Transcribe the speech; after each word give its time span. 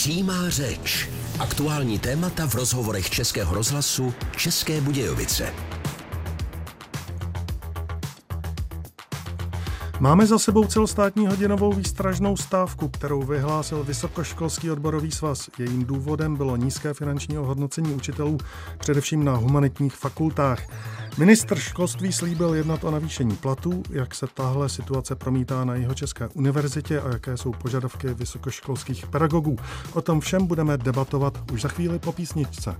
Přímá 0.00 0.50
řeč. 0.50 1.08
Aktuální 1.38 1.98
témata 1.98 2.46
v 2.46 2.54
rozhovorech 2.54 3.10
Českého 3.10 3.54
rozhlasu 3.54 4.14
České 4.36 4.80
Budějovice. 4.80 5.54
Máme 10.00 10.26
za 10.26 10.38
sebou 10.38 10.64
celostátní 10.64 11.26
hodinovou 11.26 11.72
výstražnou 11.72 12.36
stávku, 12.36 12.88
kterou 12.88 13.22
vyhlásil 13.22 13.84
Vysokoškolský 13.84 14.70
odborový 14.70 15.10
svaz. 15.10 15.50
Jejím 15.58 15.84
důvodem 15.84 16.36
bylo 16.36 16.56
nízké 16.56 16.94
finanční 16.94 17.38
ohodnocení 17.38 17.94
učitelů, 17.94 18.38
především 18.78 19.24
na 19.24 19.36
humanitních 19.36 19.94
fakultách. 19.94 20.62
Ministr 21.18 21.58
školství 21.58 22.12
slíbil 22.12 22.54
jednat 22.54 22.84
o 22.84 22.90
navýšení 22.90 23.36
platů, 23.36 23.82
jak 23.90 24.14
se 24.14 24.26
tahle 24.34 24.68
situace 24.68 25.16
promítá 25.16 25.64
na 25.64 25.74
jeho 25.74 25.94
České 25.94 26.28
univerzitě 26.28 27.00
a 27.00 27.08
jaké 27.08 27.36
jsou 27.36 27.52
požadavky 27.52 28.14
vysokoškolských 28.14 29.06
pedagogů. 29.06 29.56
O 29.92 30.02
tom 30.02 30.20
všem 30.20 30.46
budeme 30.46 30.78
debatovat 30.78 31.50
už 31.52 31.62
za 31.62 31.68
chvíli 31.68 31.98
po 31.98 32.12
písničce. 32.12 32.76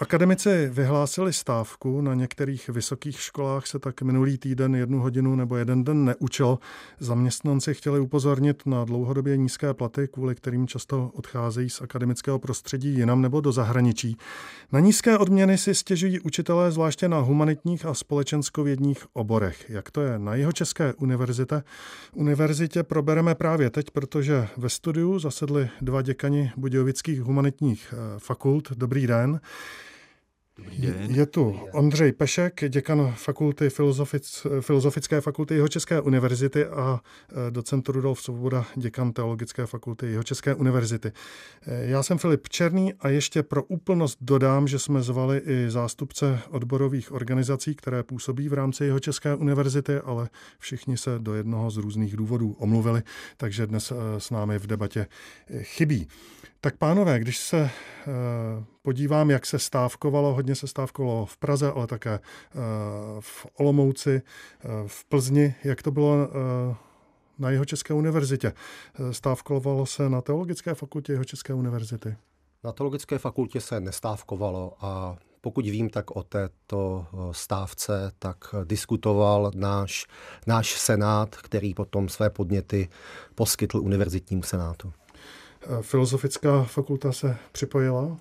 Akademici 0.00 0.68
vyhlásili 0.72 1.32
stávku, 1.32 2.00
na 2.00 2.14
některých 2.14 2.68
vysokých 2.68 3.20
školách 3.20 3.66
se 3.66 3.78
tak 3.78 4.02
minulý 4.02 4.38
týden 4.38 4.74
jednu 4.74 5.00
hodinu 5.00 5.36
nebo 5.36 5.56
jeden 5.56 5.84
den 5.84 6.04
neučil. 6.04 6.58
Zaměstnanci 6.98 7.74
chtěli 7.74 8.00
upozornit 8.00 8.66
na 8.66 8.84
dlouhodobě 8.84 9.36
nízké 9.36 9.74
platy, 9.74 10.08
kvůli 10.08 10.34
kterým 10.34 10.66
často 10.66 11.10
odcházejí 11.14 11.70
z 11.70 11.80
akademického 11.80 12.38
prostředí 12.38 12.94
jinam 12.94 13.22
nebo 13.22 13.40
do 13.40 13.52
zahraničí. 13.52 14.16
Na 14.72 14.80
nízké 14.80 15.18
odměny 15.18 15.58
si 15.58 15.74
stěžují 15.74 16.20
učitelé 16.20 16.72
zvláště 16.72 17.08
na 17.08 17.18
humanitních 17.18 17.86
a 17.86 17.94
společenskovědních 17.94 19.06
oborech. 19.12 19.70
Jak 19.70 19.90
to 19.90 20.00
je 20.00 20.18
na 20.18 20.34
jeho 20.34 20.52
České 20.52 20.94
univerzitě? 20.94 21.62
Univerzitě 22.14 22.82
probereme 22.82 23.34
právě 23.34 23.70
teď, 23.70 23.90
protože 23.90 24.48
ve 24.56 24.68
studiu 24.68 25.18
zasedli 25.18 25.68
dva 25.80 26.02
děkani 26.02 26.52
budějovických 26.56 27.22
humanitních 27.22 27.94
eh, 27.96 28.18
fakult. 28.18 28.72
Dobrý 28.72 29.06
den. 29.06 29.40
Je 31.08 31.26
tu 31.26 31.60
Ondřej 31.72 32.12
Pešek, 32.12 32.64
děkan 32.68 33.14
fakulty 33.16 33.70
filozofic, 33.70 34.46
Filozofické 34.60 35.20
fakulty 35.20 35.54
Jeho 35.54 35.68
České 35.68 36.00
univerzity 36.00 36.66
a 36.66 37.00
e, 37.48 37.50
docent 37.50 37.88
Rudolf 37.88 38.22
Svoboda, 38.22 38.66
děkan 38.76 39.12
Teologické 39.12 39.66
fakulty 39.66 40.06
Jeho 40.06 40.22
České 40.22 40.54
univerzity. 40.54 41.12
E, 41.66 41.86
já 41.86 42.02
jsem 42.02 42.18
Filip 42.18 42.48
Černý 42.48 42.94
a 42.94 43.08
ještě 43.08 43.42
pro 43.42 43.64
úplnost 43.64 44.18
dodám, 44.20 44.68
že 44.68 44.78
jsme 44.78 45.02
zvali 45.02 45.38
i 45.38 45.70
zástupce 45.70 46.38
odborových 46.50 47.12
organizací, 47.12 47.74
které 47.74 48.02
působí 48.02 48.48
v 48.48 48.52
rámci 48.52 48.84
Jeho 48.84 49.00
České 49.00 49.34
univerzity, 49.34 49.96
ale 49.96 50.28
všichni 50.58 50.96
se 50.96 51.18
do 51.18 51.34
jednoho 51.34 51.70
z 51.70 51.76
různých 51.76 52.16
důvodů 52.16 52.56
omluvili, 52.58 53.02
takže 53.36 53.66
dnes 53.66 53.92
e, 53.92 54.20
s 54.20 54.30
námi 54.30 54.58
v 54.58 54.66
debatě 54.66 55.06
chybí. 55.62 56.08
Tak 56.64 56.76
pánové, 56.76 57.18
když 57.18 57.38
se 57.38 57.58
eh, 57.60 57.70
podívám, 58.82 59.30
jak 59.30 59.46
se 59.46 59.58
stávkovalo, 59.58 60.34
hodně 60.34 60.54
se 60.54 60.66
stávkovalo 60.66 61.26
v 61.26 61.36
Praze, 61.36 61.72
ale 61.72 61.86
také 61.86 62.10
eh, 62.10 62.20
v 63.20 63.46
Olomouci, 63.58 64.22
eh, 64.64 64.68
v 64.86 65.04
Plzni, 65.04 65.54
jak 65.64 65.82
to 65.82 65.90
bylo 65.90 66.14
na 67.38 67.50
jeho 67.50 67.64
České 67.64 67.94
univerzitě. 67.94 68.52
Stávkovalo 69.10 69.86
se 69.86 70.08
na 70.08 70.20
Teologické 70.20 70.74
fakultě 70.74 71.12
jeho 71.12 71.24
České 71.24 71.54
univerzity? 71.54 72.16
Na 72.64 72.72
Teologické 72.72 73.18
fakultě 73.18 73.60
se 73.60 73.80
nestávkovalo 73.80 74.76
a 74.80 75.16
pokud 75.40 75.64
vím, 75.64 75.90
tak 75.90 76.10
o 76.10 76.22
této 76.22 77.06
stávce 77.32 78.12
tak 78.18 78.38
diskutoval 78.64 79.50
náš, 79.54 80.06
náš 80.46 80.72
senát, 80.72 81.36
který 81.36 81.74
potom 81.74 82.08
své 82.08 82.30
podněty 82.30 82.88
poskytl 83.34 83.78
univerzitnímu 83.78 84.42
senátu. 84.42 84.92
Filozofická 85.80 86.64
fakulta 86.64 87.12
se 87.12 87.36
připojila? 87.52 88.16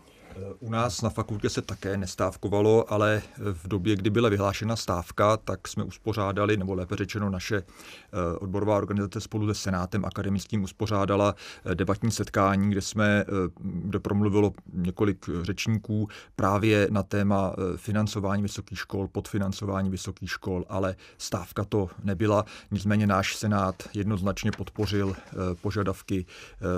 U 0.59 0.69
nás 0.69 1.01
na 1.01 1.09
fakultě 1.09 1.49
se 1.49 1.61
také 1.61 1.97
nestávkovalo, 1.97 2.93
ale 2.93 3.21
v 3.37 3.67
době, 3.67 3.95
kdy 3.95 4.09
byla 4.09 4.29
vyhlášena 4.29 4.75
stávka, 4.75 5.37
tak 5.37 5.67
jsme 5.67 5.83
uspořádali, 5.83 6.57
nebo 6.57 6.73
lépe 6.73 6.95
řečeno 6.95 7.29
naše 7.29 7.57
eh, 7.57 8.37
odborová 8.39 8.77
organizace 8.77 9.21
spolu 9.21 9.47
se 9.47 9.63
Senátem 9.63 10.05
akademickým 10.05 10.63
uspořádala 10.63 11.35
eh, 11.65 11.75
debatní 11.75 12.11
setkání, 12.11 12.69
kde 12.69 12.81
jsme, 12.81 13.05
eh, 13.07 13.25
kde 13.59 13.99
promluvilo 13.99 14.53
několik 14.73 15.29
řečníků 15.41 16.07
právě 16.35 16.87
na 16.91 17.03
téma 17.03 17.55
financování 17.75 18.41
vysokých 18.41 18.79
škol, 18.79 19.07
podfinancování 19.07 19.89
vysokých 19.89 20.29
škol, 20.29 20.65
ale 20.69 20.95
stávka 21.17 21.63
to 21.65 21.89
nebyla. 22.03 22.45
Nicméně 22.71 23.07
náš 23.07 23.35
Senát 23.35 23.83
jednoznačně 23.93 24.51
podpořil 24.51 25.15
požadavky 25.61 26.25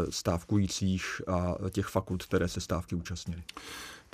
stávkujících 0.09 1.21
a 1.27 1.55
těch 1.69 1.85
fakult, 1.85 2.25
které 2.25 2.47
se 2.47 2.61
stávky 2.61 2.95
účastnily. 2.95 3.44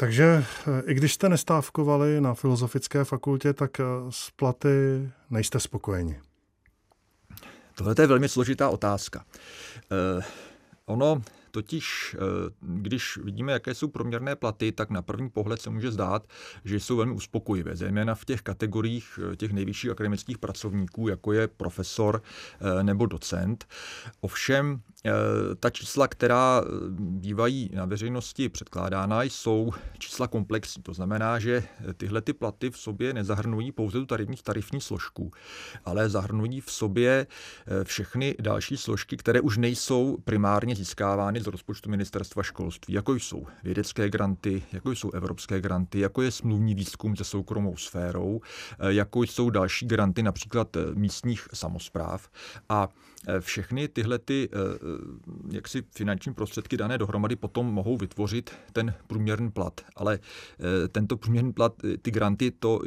Takže 0.02 0.24
eh, 0.26 0.82
i 0.86 0.94
když 0.94 1.14
jste 1.14 1.30
nestávkovali 1.30 2.22
na 2.22 2.34
Filozofické 2.34 3.04
fakultě, 3.04 3.54
tak 3.54 3.80
eh, 3.80 3.84
s 4.10 4.32
platy 4.32 5.10
nejste 5.30 5.60
spokojeni. 5.60 6.20
Tohle 7.76 7.96
je 8.02 8.08
velmi 8.08 8.30
složitá 8.30 8.70
otázka. 8.70 9.26
Eh, 9.92 10.24
ono 10.86 11.22
Totiž, 11.54 12.16
když 12.62 13.18
vidíme, 13.18 13.52
jaké 13.52 13.74
jsou 13.76 13.88
proměrné 13.88 14.36
platy, 14.36 14.72
tak 14.72 14.90
na 14.90 15.02
první 15.02 15.30
pohled 15.30 15.62
se 15.62 15.70
může 15.70 15.92
zdát, 15.92 16.28
že 16.66 16.80
jsou 16.80 16.96
velmi 16.96 17.14
uspokojivé, 17.14 17.76
zejména 17.76 18.16
v 18.16 18.26
těch 18.26 18.42
kategoriích 18.42 19.20
těch 19.38 19.52
nejvyšších 19.52 19.92
akademických 19.92 20.38
pracovníků, 20.38 21.08
jako 21.08 21.34
je 21.34 21.48
profesor 21.48 22.22
nebo 22.84 23.06
docent. 23.06 23.66
Ovšem, 24.22 24.82
Eh, 24.90 24.91
ta 25.60 25.70
čísla, 25.70 26.08
která 26.08 26.62
eh, 26.62 26.70
bývají 27.00 27.70
na 27.74 27.86
veřejnosti 27.86 28.50
předkládána, 28.50 29.24
jsou 29.24 29.72
čísla 29.98 30.28
komplexní. 30.28 30.84
To 30.84 30.94
znamená, 30.94 31.40
že 31.40 31.64
tyhle 31.98 32.22
ty 32.22 32.34
platy 32.34 32.70
v 32.72 32.78
sobě 32.78 33.14
nezahrnují 33.14 33.72
pouze 33.72 34.00
tu 34.00 34.06
tarifní, 34.06 34.36
tarifní 34.44 34.82
složku, 34.82 35.32
ale 35.86 36.10
zahrnují 36.10 36.62
v 36.62 36.72
sobě 36.72 37.28
eh, 37.68 37.84
všechny 37.84 38.36
další 38.40 38.78
složky, 38.78 39.18
které 39.18 39.42
už 39.42 39.58
nejsou 39.58 40.18
primárně 40.24 40.76
získávány 40.76 41.42
z 41.42 41.48
rozpočtu 41.48 41.90
ministerstva 41.90 42.44
školství, 42.44 42.94
jako 42.94 43.14
jsou 43.14 43.48
vědecké 43.64 44.10
granty, 44.10 44.64
jako 44.74 44.92
jsou 44.92 45.12
evropské 45.12 45.62
granty, 45.62 46.00
jako 46.00 46.22
je 46.22 46.32
smluvní 46.32 46.76
výzkum 46.76 47.16
se 47.16 47.24
soukromou 47.24 47.78
sférou, 47.78 48.42
jako 48.88 49.24
jsou 49.24 49.50
další 49.50 49.86
granty 49.86 50.24
například 50.24 50.78
místních 50.94 51.48
samozpráv. 51.54 52.30
A 52.70 52.90
všechny 53.40 53.88
tyhle 53.88 54.20
ty 54.20 54.50
Eh, 54.54 54.91
jaksi 55.52 55.84
finanční 55.92 56.34
prostředky 56.34 56.78
dané 56.78 56.98
dohromady 56.98 57.36
potom 57.36 57.66
mohou 57.66 57.98
vytvořit 57.98 58.52
ten 58.74 58.94
průměrný 59.08 59.52
plat. 59.52 59.82
Ale 59.96 60.20
eh, 60.60 60.88
tento 60.88 61.18
průměrný 61.18 61.54
plat, 61.54 61.74
eh, 61.84 61.98
ty 61.98 62.12
granty, 62.12 62.52
to 62.52 62.82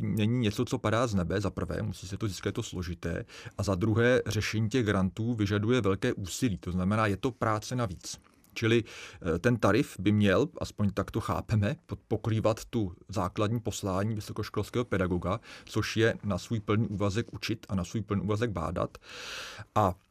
není 0.00 0.38
něco, 0.38 0.64
co 0.64 0.78
padá 0.78 1.06
z 1.06 1.14
nebe. 1.14 1.40
Za 1.40 1.50
prvé, 1.50 1.82
musí 1.82 2.08
se 2.08 2.16
to 2.16 2.28
získat, 2.28 2.48
je 2.48 2.52
to 2.52 2.62
složité. 2.62 3.24
A 3.58 3.62
za 3.62 3.74
druhé, 3.74 4.22
řešení 4.26 4.68
těch 4.68 4.86
grantů 4.86 5.34
vyžaduje 5.34 5.80
velké 5.80 6.12
úsilí. 6.12 6.58
To 6.58 6.72
znamená, 6.72 7.06
je 7.06 7.16
to 7.16 7.30
práce 7.30 7.76
navíc. 7.76 8.20
Čili 8.54 8.84
ten 9.40 9.56
tarif 9.56 9.96
by 9.98 10.12
měl, 10.12 10.48
aspoň 10.60 10.90
tak 10.90 11.10
to 11.10 11.20
chápeme, 11.20 11.76
pokrývat 12.08 12.64
tu 12.64 12.92
základní 13.08 13.60
poslání 13.60 14.14
vysokoškolského 14.14 14.84
pedagoga, 14.84 15.40
což 15.64 15.96
je 15.96 16.14
na 16.24 16.38
svůj 16.38 16.60
plný 16.60 16.88
úvazek 16.88 17.32
učit 17.32 17.66
a 17.68 17.74
na 17.74 17.84
svůj 17.84 18.02
plný 18.02 18.22
úvazek 18.22 18.50
bádat. 18.50 18.98
A 19.74 19.94
Eh, 19.94 20.09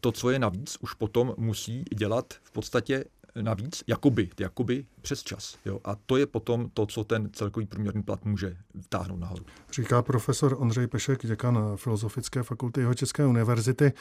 to, 0.00 0.12
co 0.12 0.30
je 0.30 0.38
navíc, 0.38 0.76
už 0.80 0.94
potom 0.94 1.34
musí 1.36 1.84
dělat 1.94 2.34
v 2.42 2.50
podstatě 2.50 3.04
navíc, 3.42 3.84
jakoby, 3.86 4.30
jakoby 4.40 4.86
přes 5.00 5.22
čas. 5.22 5.58
Jo? 5.64 5.80
A 5.84 5.96
to 6.06 6.16
je 6.16 6.26
potom 6.26 6.70
to, 6.74 6.86
co 6.86 7.04
ten 7.04 7.30
celkový 7.32 7.66
průměrný 7.66 8.02
plat 8.02 8.24
může 8.24 8.56
vtáhnout 8.80 9.20
nahoru. 9.20 9.44
Říká 9.72 10.02
profesor 10.02 10.56
Ondřej 10.58 10.86
Pešek, 10.86 11.26
děkan 11.26 11.58
Filozofické 11.76 12.42
fakulty 12.42 12.80
jeho 12.80 12.94
České 12.94 13.26
univerzity. 13.26 13.84
Eh, 13.84 13.94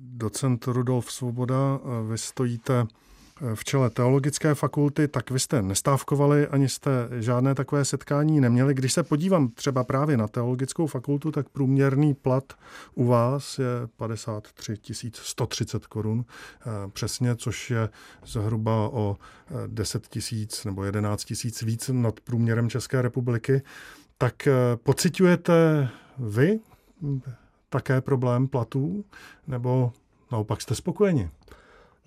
docent 0.00 0.66
Rudolf 0.66 1.12
Svoboda, 1.12 1.80
eh, 1.82 2.10
vy 2.10 2.18
stojíte 2.18 2.86
v 3.54 3.64
čele 3.64 3.90
teologické 3.90 4.54
fakulty, 4.54 5.08
tak 5.08 5.30
vy 5.30 5.38
jste 5.38 5.62
nestávkovali, 5.62 6.46
ani 6.46 6.68
jste 6.68 6.90
žádné 7.18 7.54
takové 7.54 7.84
setkání 7.84 8.40
neměli. 8.40 8.74
Když 8.74 8.92
se 8.92 9.02
podívám 9.02 9.48
třeba 9.48 9.84
právě 9.84 10.16
na 10.16 10.28
teologickou 10.28 10.86
fakultu, 10.86 11.30
tak 11.30 11.48
průměrný 11.48 12.14
plat 12.14 12.52
u 12.94 13.04
vás 13.04 13.58
je 13.58 13.66
53 13.96 14.78
130 15.12 15.86
korun 15.86 16.24
eh, 16.24 16.64
přesně, 16.92 17.36
což 17.36 17.70
je 17.70 17.88
zhruba 18.26 18.88
o 18.88 19.16
10 19.66 20.04
eh, 20.04 20.08
tisíc 20.10 20.64
nebo 20.64 20.84
11 20.84 21.24
tisíc 21.24 21.62
víc 21.62 21.90
nad 21.92 22.20
průměrem 22.20 22.70
České 22.70 23.02
republiky. 23.02 23.62
Tak 24.18 24.46
eh, 24.46 24.52
pocitujete 24.76 25.88
vy 26.18 26.60
také 27.68 28.00
problém 28.00 28.48
platů, 28.48 29.04
nebo 29.46 29.92
naopak 30.32 30.60
jste 30.60 30.74
spokojeni? 30.74 31.30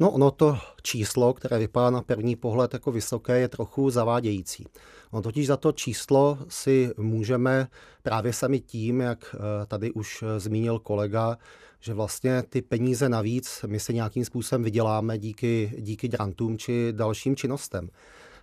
No 0.04 0.12
ono 0.12 0.32
to 0.32 0.58
číslo, 0.82 1.34
které 1.34 1.60
vypadá 1.60 1.90
na 1.90 2.02
první 2.02 2.36
pohled 2.36 2.74
jako 2.74 2.92
vysoké, 2.92 3.40
je 3.40 3.48
trochu 3.48 3.90
zavádějící. 3.90 4.68
No 5.14 5.22
totiž 5.22 5.48
za 5.48 5.58
to 5.58 5.72
číslo 5.72 6.38
si 6.48 6.92
můžeme 6.98 7.68
právě 8.02 8.34
sami 8.34 8.60
tím, 8.60 9.02
jak 9.02 9.36
eh, 9.36 9.66
tady 9.66 9.92
už 9.92 10.24
eh, 10.24 10.40
zmínil 10.40 10.80
kolega, 10.80 11.38
že 11.80 11.94
vlastně 11.94 12.44
ty 12.50 12.62
peníze 12.62 13.10
navíc 13.10 13.66
my 13.68 13.80
se 13.80 13.94
nějakým 13.94 14.26
způsobem 14.26 14.64
vyděláme 14.64 15.18
díky, 15.18 15.74
díky 15.80 16.08
grantům 16.08 16.58
či 16.58 16.88
dalším 16.92 17.36
činnostem. 17.36 17.90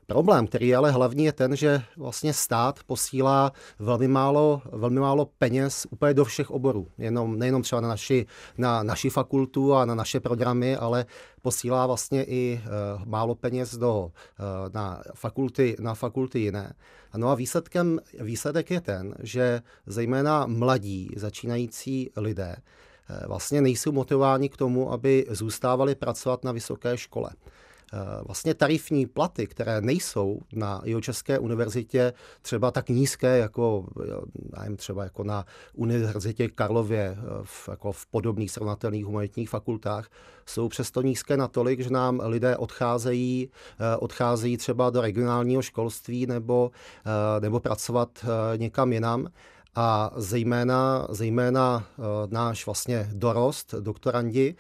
Problém, 0.07 0.47
který 0.47 0.69
je 0.69 0.77
ale 0.77 0.91
hlavní, 0.91 1.25
je 1.25 1.33
ten, 1.33 1.57
že 1.57 1.83
vlastně 1.97 2.33
stát 2.33 2.81
posílá 2.87 3.53
velmi 3.79 4.09
málo, 4.09 4.63
velmi 4.73 5.01
málo 5.01 5.27
peněz 5.39 5.87
úplně 5.91 6.15
do 6.15 6.25
všech 6.25 6.51
oborů. 6.51 6.87
Jenom, 6.99 7.39
nejenom 7.39 7.63
třeba 7.63 7.81
na 7.81 7.89
naši, 7.89 8.27
na 8.59 8.83
naši 8.83 9.11
fakultu 9.11 9.75
a 9.75 9.85
na 9.85 9.95
naše 9.95 10.21
programy, 10.21 10.77
ale 10.77 11.07
posílá 11.43 11.87
vlastně 11.87 12.25
i 12.25 12.61
uh, 12.65 13.05
málo 13.07 13.35
peněz 13.35 13.77
do, 13.77 14.05
uh, 14.05 14.11
na, 14.75 15.03
fakulty, 15.15 15.77
na 15.81 15.95
fakulty 15.95 16.39
jiné. 16.39 16.75
No 17.17 17.29
a 17.29 17.35
výsledkem, 17.35 18.01
výsledek 18.21 18.71
je 18.71 18.81
ten, 18.81 19.15
že 19.23 19.63
zejména 19.87 20.47
mladí 20.47 21.11
začínající 21.17 22.11
lidé 22.17 22.57
uh, 22.57 23.27
vlastně 23.27 23.61
nejsou 23.61 23.93
motivováni 23.93 24.49
k 24.49 24.57
tomu, 24.57 24.93
aby 24.93 25.27
zůstávali 25.31 25.95
pracovat 25.95 26.45
na 26.45 26.53
vysoké 26.53 26.97
škole. 26.97 27.31
Eh, 27.93 28.23
vlastně 28.27 28.55
tarifní 28.55 29.07
platy, 29.07 29.47
které 29.47 29.81
nejsou 29.81 30.41
na 30.53 30.83
Jihočeské 30.85 31.39
univerzitě 31.39 32.13
třeba 32.43 32.71
tak 32.71 32.89
nízké, 32.89 33.39
jako, 33.39 33.87
nevím, 34.59 34.77
třeba 34.77 35.05
jako 35.05 35.25
na 35.25 35.45
Univerzitě 35.75 36.49
Karlově 36.49 37.17
eh, 37.19 37.25
v, 37.43 37.69
jako 37.69 37.93
v 37.93 38.07
podobných 38.07 38.51
srovnatelných 38.51 39.05
humanitních 39.05 39.51
fakultách, 39.51 40.09
jsou 40.47 40.69
přesto 40.69 41.03
nízké 41.03 41.37
natolik, 41.37 41.81
že 41.81 41.91
nám 41.91 42.21
lidé 42.25 42.57
odcházejí, 42.57 43.51
eh, 43.81 43.97
odcházejí 43.97 44.57
třeba 44.57 44.91
do 44.91 45.01
regionálního 45.01 45.63
školství 45.63 46.27
nebo, 46.27 46.71
nebo 47.41 47.61
pracovat 47.61 48.25
někam 48.57 48.93
jinam. 48.93 49.27
A 49.75 50.11
zejména, 50.17 51.07
zejména 51.11 51.87
náš 52.31 52.67
vlastně 52.67 53.11
dorost, 53.13 53.75
doktorandi, 53.81 54.55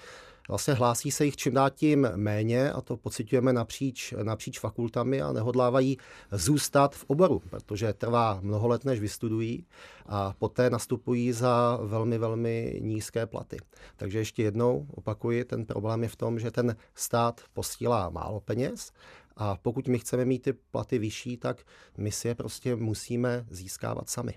vlastně 0.50 0.74
hlásí 0.74 1.10
se 1.10 1.24
jich 1.24 1.36
čím 1.36 1.54
dál 1.54 1.70
tím 1.70 2.08
méně 2.16 2.72
a 2.72 2.80
to 2.80 2.96
pocitujeme 2.96 3.52
napříč, 3.52 4.14
napříč 4.22 4.58
fakultami 4.58 5.22
a 5.22 5.32
nehodlávají 5.32 5.98
zůstat 6.32 6.96
v 6.96 7.04
oboru, 7.06 7.42
protože 7.50 7.92
trvá 7.92 8.38
mnoho 8.42 8.68
let, 8.68 8.84
než 8.84 9.00
vystudují 9.00 9.66
a 10.06 10.34
poté 10.38 10.70
nastupují 10.70 11.32
za 11.32 11.78
velmi, 11.82 12.18
velmi 12.18 12.80
nízké 12.82 13.26
platy. 13.26 13.56
Takže 13.96 14.18
ještě 14.18 14.42
jednou 14.42 14.86
opakuji, 14.90 15.44
ten 15.44 15.66
problém 15.66 16.02
je 16.02 16.08
v 16.08 16.16
tom, 16.16 16.38
že 16.38 16.50
ten 16.50 16.76
stát 16.94 17.40
posílá 17.52 18.10
málo 18.10 18.40
peněz 18.40 18.92
a 19.36 19.56
pokud 19.56 19.88
my 19.88 19.98
chceme 19.98 20.24
mít 20.24 20.42
ty 20.42 20.52
platy 20.52 20.98
vyšší, 20.98 21.36
tak 21.36 21.62
my 21.98 22.12
si 22.12 22.28
je 22.28 22.34
prostě 22.34 22.76
musíme 22.76 23.46
získávat 23.50 24.10
sami. 24.10 24.34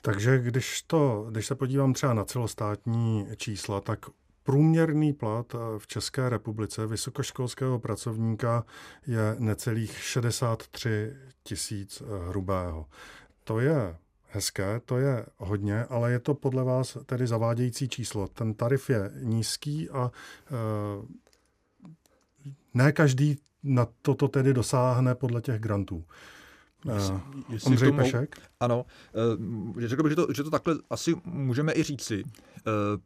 Takže 0.00 0.38
když, 0.38 0.82
to, 0.82 1.26
když 1.30 1.46
se 1.46 1.54
podívám 1.54 1.92
třeba 1.92 2.14
na 2.14 2.24
celostátní 2.24 3.26
čísla, 3.36 3.80
tak 3.80 3.98
Průměrný 4.42 5.12
plat 5.12 5.56
v 5.78 5.86
České 5.86 6.28
republice 6.28 6.86
vysokoškolského 6.86 7.78
pracovníka 7.78 8.64
je 9.06 9.36
necelých 9.38 9.98
63 9.98 11.16
tisíc 11.42 12.02
hrubého. 12.28 12.86
To 13.44 13.60
je 13.60 13.96
hezké, 14.30 14.80
to 14.84 14.98
je 14.98 15.26
hodně, 15.36 15.84
ale 15.84 16.12
je 16.12 16.18
to 16.18 16.34
podle 16.34 16.64
vás 16.64 16.96
tedy 17.06 17.26
zavádějící 17.26 17.88
číslo. 17.88 18.28
Ten 18.28 18.54
tarif 18.54 18.90
je 18.90 19.10
nízký 19.22 19.90
a 19.90 20.10
e, 20.10 20.56
ne 22.74 22.92
každý 22.92 23.38
na 23.62 23.86
toto 24.02 24.28
tedy 24.28 24.54
dosáhne 24.54 25.14
podle 25.14 25.40
těch 25.40 25.60
grantů. 25.60 26.04
Jestli 27.48 27.66
Ondřej 27.66 27.88
tomu, 27.88 28.02
Pešek? 28.02 28.36
Ano, 28.60 28.84
uh, 29.74 29.80
řekl 29.80 30.02
bych, 30.02 30.10
že 30.12 30.16
to, 30.16 30.26
že 30.36 30.42
to 30.42 30.50
takhle 30.50 30.74
asi 30.90 31.14
můžeme 31.24 31.72
i 31.74 31.82
říci, 31.82 32.22
uh, 32.24 32.30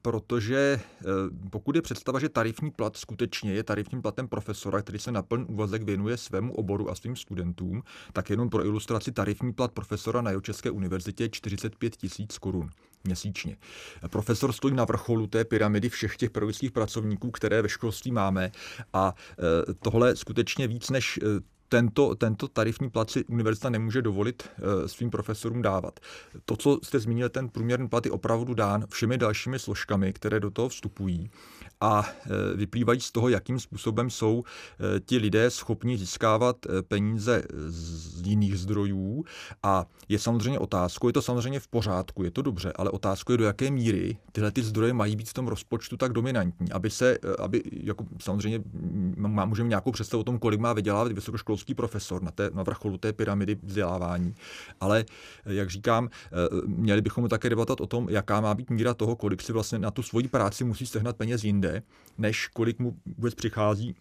protože 0.02 0.80
uh, 1.04 1.10
pokud 1.50 1.76
je 1.76 1.82
představa, 1.82 2.18
že 2.18 2.28
tarifní 2.28 2.70
plat 2.70 2.96
skutečně 2.96 3.52
je 3.52 3.62
tarifním 3.62 4.02
platem 4.02 4.28
profesora, 4.28 4.82
který 4.82 4.98
se 4.98 5.12
na 5.12 5.22
plný 5.22 5.44
úvazek 5.44 5.82
věnuje 5.82 6.16
svému 6.16 6.54
oboru 6.54 6.90
a 6.90 6.94
svým 6.94 7.16
studentům, 7.16 7.82
tak 8.12 8.30
jenom 8.30 8.50
pro 8.50 8.64
ilustraci 8.64 9.12
tarifní 9.12 9.52
plat 9.52 9.72
profesora 9.72 10.20
na 10.20 10.30
Jihočeské 10.30 10.70
univerzitě 10.70 11.24
je 11.24 11.28
45 11.28 11.96
tisíc 11.96 12.38
korun 12.38 12.70
měsíčně. 13.04 13.56
Profesor 14.08 14.52
stojí 14.52 14.74
na 14.74 14.84
vrcholu 14.84 15.26
té 15.26 15.44
pyramidy 15.44 15.88
všech 15.88 16.16
těch 16.16 16.30
pedagogických 16.30 16.72
pracovníků, 16.72 17.30
které 17.30 17.62
ve 17.62 17.68
školství 17.68 18.12
máme 18.12 18.52
a 18.92 19.14
tohle 19.82 20.16
skutečně 20.16 20.68
víc 20.68 20.90
než 20.90 21.20
tento, 21.74 22.14
tento 22.14 22.48
tarifní 22.48 22.90
plat 22.90 23.10
si 23.10 23.24
univerzita 23.24 23.70
nemůže 23.70 24.02
dovolit 24.02 24.42
uh, 24.42 24.86
svým 24.86 25.10
profesorům 25.10 25.62
dávat. 25.62 26.00
To, 26.44 26.56
co 26.56 26.78
jste 26.82 26.98
zmínil, 26.98 27.28
ten 27.28 27.48
průměrný 27.48 27.88
plat 27.88 28.06
je 28.06 28.12
opravdu 28.12 28.54
dán 28.54 28.84
všemi 28.88 29.18
dalšími 29.18 29.58
složkami, 29.58 30.12
které 30.12 30.40
do 30.40 30.50
toho 30.50 30.68
vstupují 30.68 31.30
a 31.80 32.04
e, 32.06 32.56
vyplývají 32.56 33.00
z 33.00 33.12
toho, 33.12 33.28
jakým 33.28 33.60
způsobem 33.60 34.10
jsou 34.10 34.44
e, 34.44 35.00
ti 35.00 35.18
lidé 35.18 35.50
schopni 35.50 35.98
získávat 35.98 36.56
e, 36.66 36.82
peníze 36.82 37.42
z 37.66 38.26
jiných 38.26 38.58
zdrojů. 38.58 39.24
A 39.62 39.86
je 40.08 40.18
samozřejmě 40.18 40.58
otázkou, 40.58 41.06
je 41.06 41.12
to 41.12 41.22
samozřejmě 41.22 41.60
v 41.60 41.68
pořádku, 41.68 42.24
je 42.24 42.30
to 42.30 42.42
dobře, 42.42 42.72
ale 42.76 42.90
otázkou 42.90 43.32
je, 43.32 43.38
do 43.38 43.44
jaké 43.44 43.70
míry 43.70 44.16
tyhle 44.32 44.50
ty 44.50 44.62
zdroje 44.62 44.92
mají 44.92 45.16
být 45.16 45.28
v 45.28 45.34
tom 45.34 45.48
rozpočtu 45.48 45.96
tak 45.96 46.12
dominantní, 46.12 46.72
aby 46.72 46.90
se, 46.90 47.18
aby 47.38 47.62
jako 47.72 48.04
samozřejmě 48.20 48.60
můžeme 49.44 49.68
nějakou 49.68 49.92
představu 49.92 50.20
o 50.20 50.24
tom, 50.24 50.38
kolik 50.38 50.60
má 50.60 50.72
vydělávat 50.72 51.12
vysokoškolský 51.12 51.63
profesor 51.72 52.22
na, 52.22 52.30
té, 52.30 52.50
na 52.54 52.62
vrcholu 52.62 52.98
té 52.98 53.12
pyramidy 53.12 53.58
vzdělávání. 53.62 54.34
Ale, 54.80 55.04
jak 55.44 55.70
říkám, 55.70 56.08
měli 56.66 57.02
bychom 57.02 57.28
také 57.28 57.50
debatovat 57.50 57.80
o 57.80 57.86
tom, 57.86 58.08
jaká 58.10 58.40
má 58.40 58.54
být 58.54 58.70
míra 58.70 58.94
toho, 58.94 59.16
kolik 59.16 59.42
si 59.42 59.52
vlastně 59.52 59.78
na 59.78 59.90
tu 59.90 60.02
svoji 60.02 60.28
práci 60.28 60.64
musí 60.64 60.86
sehnat 60.86 61.16
peněz 61.16 61.44
jinde 61.44 61.82
než 62.18 62.46
kolik 62.46 62.78
mu 62.78 62.96
vůbec 63.06 63.34
přichází 63.34 63.94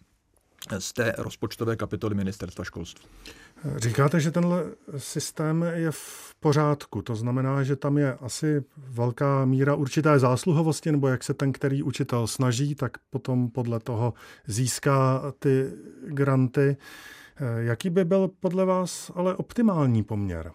z 0.78 0.92
té 0.92 1.14
rozpočtové 1.18 1.76
kapitoly 1.76 2.14
ministerstva 2.14 2.64
školství. 2.64 3.04
Říkáte, 3.76 4.20
že 4.20 4.30
tenhle 4.30 4.64
systém 4.96 5.62
je 5.74 5.90
v 5.90 6.34
pořádku, 6.40 7.02
to 7.02 7.14
znamená, 7.14 7.62
že 7.62 7.76
tam 7.76 7.98
je 7.98 8.14
asi 8.14 8.64
velká 8.76 9.44
míra 9.44 9.74
určité 9.74 10.18
zásluhovosti, 10.18 10.92
nebo 10.92 11.08
jak 11.08 11.24
se 11.24 11.34
ten, 11.34 11.52
který 11.52 11.82
učitel 11.82 12.26
snaží, 12.26 12.74
tak 12.74 12.98
potom 13.10 13.50
podle 13.50 13.80
toho 13.80 14.14
získá 14.46 15.22
ty 15.38 15.72
granty. 16.06 16.76
Jaký 17.58 17.90
by 17.90 18.04
byl 18.04 18.28
podle 18.28 18.64
vás 18.64 19.10
ale 19.14 19.36
optimální 19.36 20.02
poměr? 20.02 20.52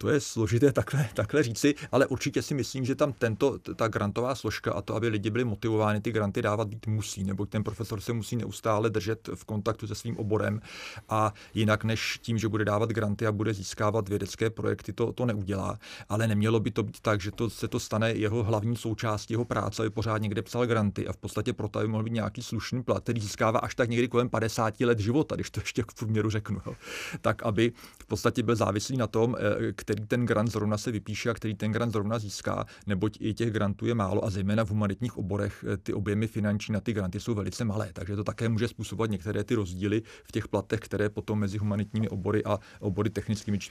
To 0.00 0.08
je 0.08 0.20
složité 0.20 0.72
takhle, 0.72 1.08
takhle 1.14 1.42
říci, 1.42 1.74
ale 1.92 2.06
určitě 2.06 2.42
si 2.42 2.54
myslím, 2.54 2.84
že 2.84 2.94
tam 2.94 3.12
tento, 3.12 3.58
ta 3.58 3.88
grantová 3.88 4.34
složka 4.34 4.72
a 4.72 4.82
to, 4.82 4.94
aby 4.94 5.08
lidi 5.08 5.30
byli 5.30 5.44
motivováni 5.44 6.00
ty 6.00 6.12
granty 6.12 6.42
dávat, 6.42 6.68
být 6.68 6.86
musí, 6.86 7.24
nebo 7.24 7.46
ten 7.46 7.64
profesor 7.64 8.00
se 8.00 8.12
musí 8.12 8.36
neustále 8.36 8.90
držet 8.90 9.28
v 9.34 9.44
kontaktu 9.44 9.86
se 9.86 9.94
svým 9.94 10.16
oborem 10.16 10.60
a 11.08 11.34
jinak 11.54 11.84
než 11.84 12.18
tím, 12.22 12.38
že 12.38 12.48
bude 12.48 12.64
dávat 12.64 12.90
granty 12.90 13.26
a 13.26 13.32
bude 13.32 13.54
získávat 13.54 14.08
vědecké 14.08 14.50
projekty, 14.50 14.92
to, 14.92 15.12
to 15.12 15.26
neudělá. 15.26 15.78
Ale 16.08 16.26
nemělo 16.26 16.60
by 16.60 16.70
to 16.70 16.82
být 16.82 17.00
tak, 17.00 17.20
že 17.20 17.30
to 17.30 17.50
se 17.50 17.68
to 17.68 17.80
stane 17.80 18.12
jeho 18.12 18.42
hlavní 18.42 18.76
součástí 18.76 19.34
jeho 19.34 19.44
práce, 19.44 19.82
aby 19.82 19.90
pořád 19.90 20.18
někde 20.18 20.42
psal 20.42 20.66
granty 20.66 21.06
a 21.08 21.12
v 21.12 21.16
podstatě 21.16 21.52
proto 21.52 21.78
aby 21.78 21.88
mohl 21.88 22.04
být 22.04 22.12
nějaký 22.12 22.42
slušný 22.42 22.82
plat, 22.82 23.02
který 23.02 23.20
získává 23.20 23.58
až 23.58 23.74
tak 23.74 23.90
někdy 23.90 24.08
kolem 24.08 24.28
50 24.28 24.80
let 24.80 24.98
života, 24.98 25.34
když 25.34 25.50
to 25.50 25.60
ještě 25.60 25.82
v 25.82 25.94
průměru 25.94 26.30
řeknu. 26.30 26.60
Jo. 26.66 26.74
Tak 27.20 27.42
aby 27.42 27.72
v 27.98 28.06
podstatě 28.06 28.42
byl 28.42 28.56
závislý 28.56 28.96
na 28.96 29.06
tom, 29.06 29.36
eh, 29.38 29.72
který 29.90 30.06
ten 30.06 30.26
grant 30.26 30.48
zrovna 30.48 30.78
se 30.78 30.90
vypíše 30.90 31.30
a 31.30 31.34
který 31.34 31.54
ten 31.54 31.72
grant 31.72 31.92
zrovna 31.92 32.18
získá, 32.18 32.64
neboť 32.86 33.16
i 33.20 33.34
těch 33.34 33.50
grantů 33.50 33.86
je 33.86 33.94
málo 33.94 34.24
a 34.24 34.30
zejména 34.30 34.64
v 34.64 34.70
humanitních 34.70 35.16
oborech 35.16 35.64
eh, 35.68 35.76
ty 35.76 35.92
objemy 35.92 36.26
finanční 36.26 36.72
na 36.72 36.80
ty 36.80 36.92
granty 36.92 37.20
jsou 37.20 37.34
velice 37.34 37.64
malé, 37.64 37.90
takže 37.92 38.16
to 38.16 38.24
také 38.24 38.48
může 38.48 38.68
způsobovat 38.68 39.10
některé 39.10 39.44
ty 39.44 39.54
rozdíly 39.54 40.02
v 40.24 40.32
těch 40.32 40.48
platech, 40.48 40.80
které 40.80 41.08
potom 41.08 41.38
mezi 41.38 41.58
humanitními 41.58 42.08
obory 42.08 42.44
a 42.44 42.58
obory 42.80 43.10
technickými 43.10 43.58
či 43.58 43.70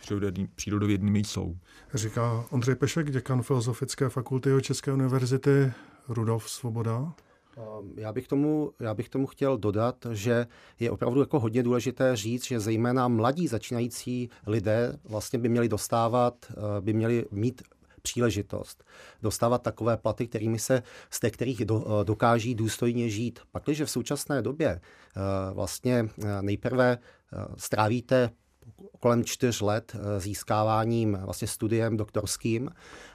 přírodovědnými 0.56 1.20
jsou. 1.20 1.58
Říká 1.94 2.46
Ondřej 2.50 2.76
Pešek, 2.76 3.12
děkan 3.12 3.42
Filozofické 3.42 4.10
fakulty 4.10 4.50
České 4.62 4.94
univerzity 4.94 5.72
Rudolf 6.08 6.50
Svoboda. 6.50 7.14
Ehm, 7.60 7.94
já 7.98 8.14
bych, 8.14 8.28
tomu, 8.28 8.72
já 8.80 8.94
bych 8.94 9.10
tomu 9.10 9.28
chtěl 9.28 9.58
dodat, 9.58 10.06
že 10.12 10.48
je 10.80 10.92
opravdu 10.92 11.20
jako 11.20 11.40
hodně 11.40 11.64
důležité 11.64 12.16
říct, 12.16 12.46
že 12.46 12.60
zejména 12.60 13.08
mladí 13.08 13.48
začínající 13.48 14.30
lidé 14.48 15.00
vlastně 15.04 15.40
by 15.40 15.50
měli 15.50 15.70
dostávat, 15.70 16.46
eh, 16.52 16.82
by 16.82 16.94
měli 16.94 17.26
mít 17.32 17.62
příležitost 18.02 18.84
dostávat 19.22 19.62
takové 19.62 19.98
platy, 19.98 20.28
kterými 20.28 20.60
se, 20.60 20.84
z 21.10 21.20
těch 21.20 21.32
kterých 21.34 21.66
do, 21.66 21.86
eh, 21.86 22.06
dokáží 22.06 22.56
důstojně 22.56 23.10
žít. 23.10 23.40
Pak, 23.52 23.64
když 23.64 23.82
v 23.82 23.90
současné 23.90 24.42
době 24.42 24.70
eh, 24.70 25.54
vlastně 25.54 26.10
nejprve 26.42 26.98
strávíte 27.58 28.30
kolem 29.00 29.24
čtyř 29.24 29.62
let 29.62 29.96
eh, 29.96 30.20
získáváním 30.20 31.18
vlastně 31.22 31.48
studiem 31.48 31.98
doktorským 31.98 32.70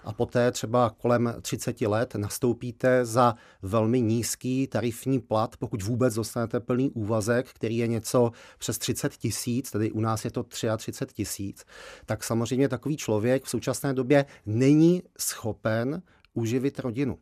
a 0.05 0.13
poté 0.13 0.53
třeba 0.53 0.91
kolem 0.91 1.35
30 1.43 1.81
let 1.81 2.15
nastoupíte 2.15 3.05
za 3.05 3.35
velmi 3.63 4.01
nízký 4.01 4.67
tarifní 4.67 5.21
plat, 5.21 5.57
pokud 5.57 5.83
vůbec 5.83 6.15
dostanete 6.15 6.61
plný 6.61 6.91
úvazek, 6.91 7.49
který 7.49 7.77
je 7.77 7.87
něco 7.87 8.33
přes 8.59 8.79
30 8.79 9.17
tisíc, 9.17 9.71
tedy 9.71 9.91
u 9.91 10.01
nás 10.01 10.25
je 10.25 10.31
to 10.31 10.43
33 10.43 10.93
tisíc, 11.15 11.65
tak 12.07 12.25
samozřejmě 12.25 12.69
takový 12.69 12.97
člověk 12.97 13.45
v 13.45 13.49
současné 13.49 13.95
době 13.95 14.25
není 14.47 15.03
schopen 15.19 16.03
uživit 16.35 16.79
rodinu. 16.79 17.19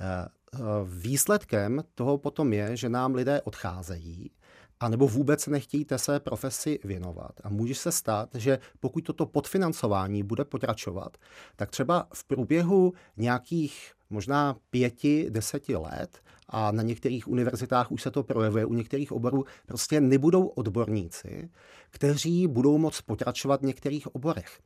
Eh, 0.00 0.04
eh, 0.54 0.58
výsledkem 0.84 1.84
toho 1.94 2.18
potom 2.18 2.52
je, 2.52 2.76
že 2.76 2.88
nám 2.88 3.14
lidé 3.14 3.42
odcházejí 3.42 4.30
a 4.82 4.88
nebo 4.88 5.08
vůbec 5.08 5.46
nechtějí 5.46 5.84
té 5.84 5.98
své 5.98 6.20
profesi 6.20 6.78
věnovat. 6.84 7.32
A 7.44 7.48
může 7.48 7.74
se 7.74 7.92
stát, 7.92 8.28
že 8.34 8.58
pokud 8.80 9.04
toto 9.04 9.26
podfinancování 9.26 10.22
bude 10.22 10.44
pokračovat, 10.44 11.16
tak 11.56 11.70
třeba 11.70 12.06
v 12.14 12.24
průběhu 12.24 12.92
nějakých 13.16 13.92
možná 14.10 14.56
pěti, 14.70 15.26
deseti 15.30 15.76
let 15.76 16.18
a 16.48 16.72
na 16.72 16.82
některých 16.82 17.28
univerzitách 17.28 17.92
už 17.92 18.02
se 18.02 18.10
to 18.10 18.22
projevuje, 18.22 18.64
u 18.64 18.74
některých 18.74 19.12
oborů 19.12 19.44
prostě 19.66 20.00
nebudou 20.00 20.46
odborníci, 20.46 21.50
kteří 21.90 22.46
budou 22.46 22.78
moct 22.78 23.00
pokračovat 23.00 23.60
v 23.60 23.66
některých 23.66 24.14
oborech. 24.14 24.60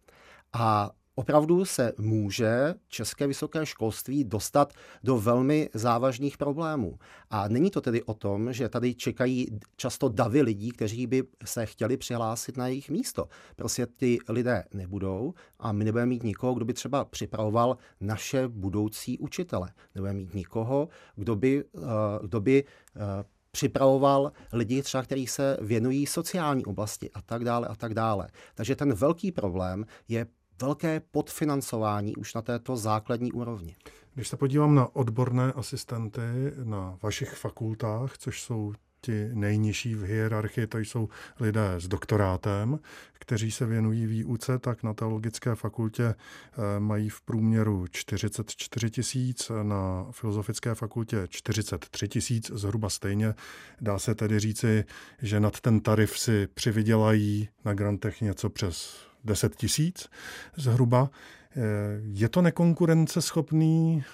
A 0.52 0.90
opravdu 1.18 1.64
se 1.64 1.92
může 1.98 2.74
české 2.88 3.26
vysoké 3.26 3.66
školství 3.66 4.24
dostat 4.24 4.72
do 5.04 5.18
velmi 5.18 5.70
závažných 5.74 6.36
problémů. 6.38 6.98
A 7.30 7.48
není 7.48 7.70
to 7.70 7.80
tedy 7.80 8.02
o 8.02 8.14
tom, 8.14 8.52
že 8.52 8.68
tady 8.68 8.94
čekají 8.94 9.46
často 9.76 10.08
davy 10.08 10.42
lidí, 10.42 10.70
kteří 10.70 11.06
by 11.06 11.22
se 11.44 11.66
chtěli 11.66 11.96
přihlásit 11.96 12.56
na 12.56 12.68
jejich 12.68 12.90
místo. 12.90 13.28
Prostě 13.56 13.86
ty 13.86 14.18
lidé 14.28 14.64
nebudou 14.74 15.34
a 15.58 15.72
my 15.72 15.84
nebudeme 15.84 16.06
mít 16.06 16.22
nikoho, 16.22 16.54
kdo 16.54 16.64
by 16.64 16.72
třeba 16.72 17.04
připravoval 17.04 17.76
naše 18.00 18.48
budoucí 18.48 19.18
učitele. 19.18 19.68
Nebudeme 19.94 20.18
mít 20.18 20.34
nikoho, 20.34 20.88
kdo 21.14 21.36
by, 21.36 21.64
eh, 21.76 21.80
kdo 22.22 22.40
by 22.40 22.64
eh, 22.96 23.24
připravoval 23.56 24.32
lidi 24.52 24.82
třeba, 24.82 25.02
kteří 25.02 25.26
se 25.26 25.56
věnují 25.60 26.06
sociální 26.06 26.64
oblasti 26.64 27.10
a 27.10 27.22
tak 27.22 27.44
dále 27.44 27.68
a 27.68 27.74
tak 27.74 27.94
dále. 27.94 28.28
Takže 28.54 28.76
ten 28.76 28.94
velký 28.94 29.32
problém 29.32 29.86
je 30.08 30.26
velké 30.60 31.00
podfinancování 31.00 32.16
už 32.16 32.34
na 32.34 32.42
této 32.42 32.76
základní 32.76 33.32
úrovni. 33.32 33.76
Když 34.14 34.28
se 34.28 34.36
podívám 34.36 34.74
na 34.74 34.96
odborné 34.96 35.52
asistenty 35.52 36.20
na 36.64 36.98
vašich 37.02 37.34
fakultách, 37.34 38.18
což 38.18 38.42
jsou 38.42 38.72
ti 39.00 39.30
nejnižší 39.32 39.94
v 39.94 40.02
hierarchii, 40.02 40.66
to 40.66 40.78
jsou 40.78 41.08
lidé 41.40 41.74
s 41.78 41.88
doktorátem, 41.88 42.78
kteří 43.12 43.50
se 43.50 43.66
věnují 43.66 44.06
výuce, 44.06 44.58
tak 44.58 44.82
na 44.82 44.94
teologické 44.94 45.54
fakultě 45.54 46.04
eh, 46.04 46.80
mají 46.80 47.08
v 47.08 47.20
průměru 47.20 47.86
44 47.90 48.90
tisíc, 48.90 49.50
na 49.62 50.06
filozofické 50.10 50.74
fakultě 50.74 51.26
43 51.28 52.08
tisíc, 52.08 52.50
zhruba 52.54 52.88
stejně. 52.88 53.34
Dá 53.80 53.98
se 53.98 54.14
tedy 54.14 54.40
říci, 54.40 54.84
že 55.22 55.40
nad 55.40 55.60
ten 55.60 55.80
tarif 55.80 56.18
si 56.18 56.46
přivydělají 56.46 57.48
na 57.64 57.74
grantech 57.74 58.20
něco 58.20 58.50
přes 58.50 59.06
10 59.26 59.56
tisíc 59.56 60.08
zhruba. 60.56 61.10
Eh, 61.56 61.60
je 62.02 62.28
to 62.28 62.42
nekonkurenceschopný 62.42 64.04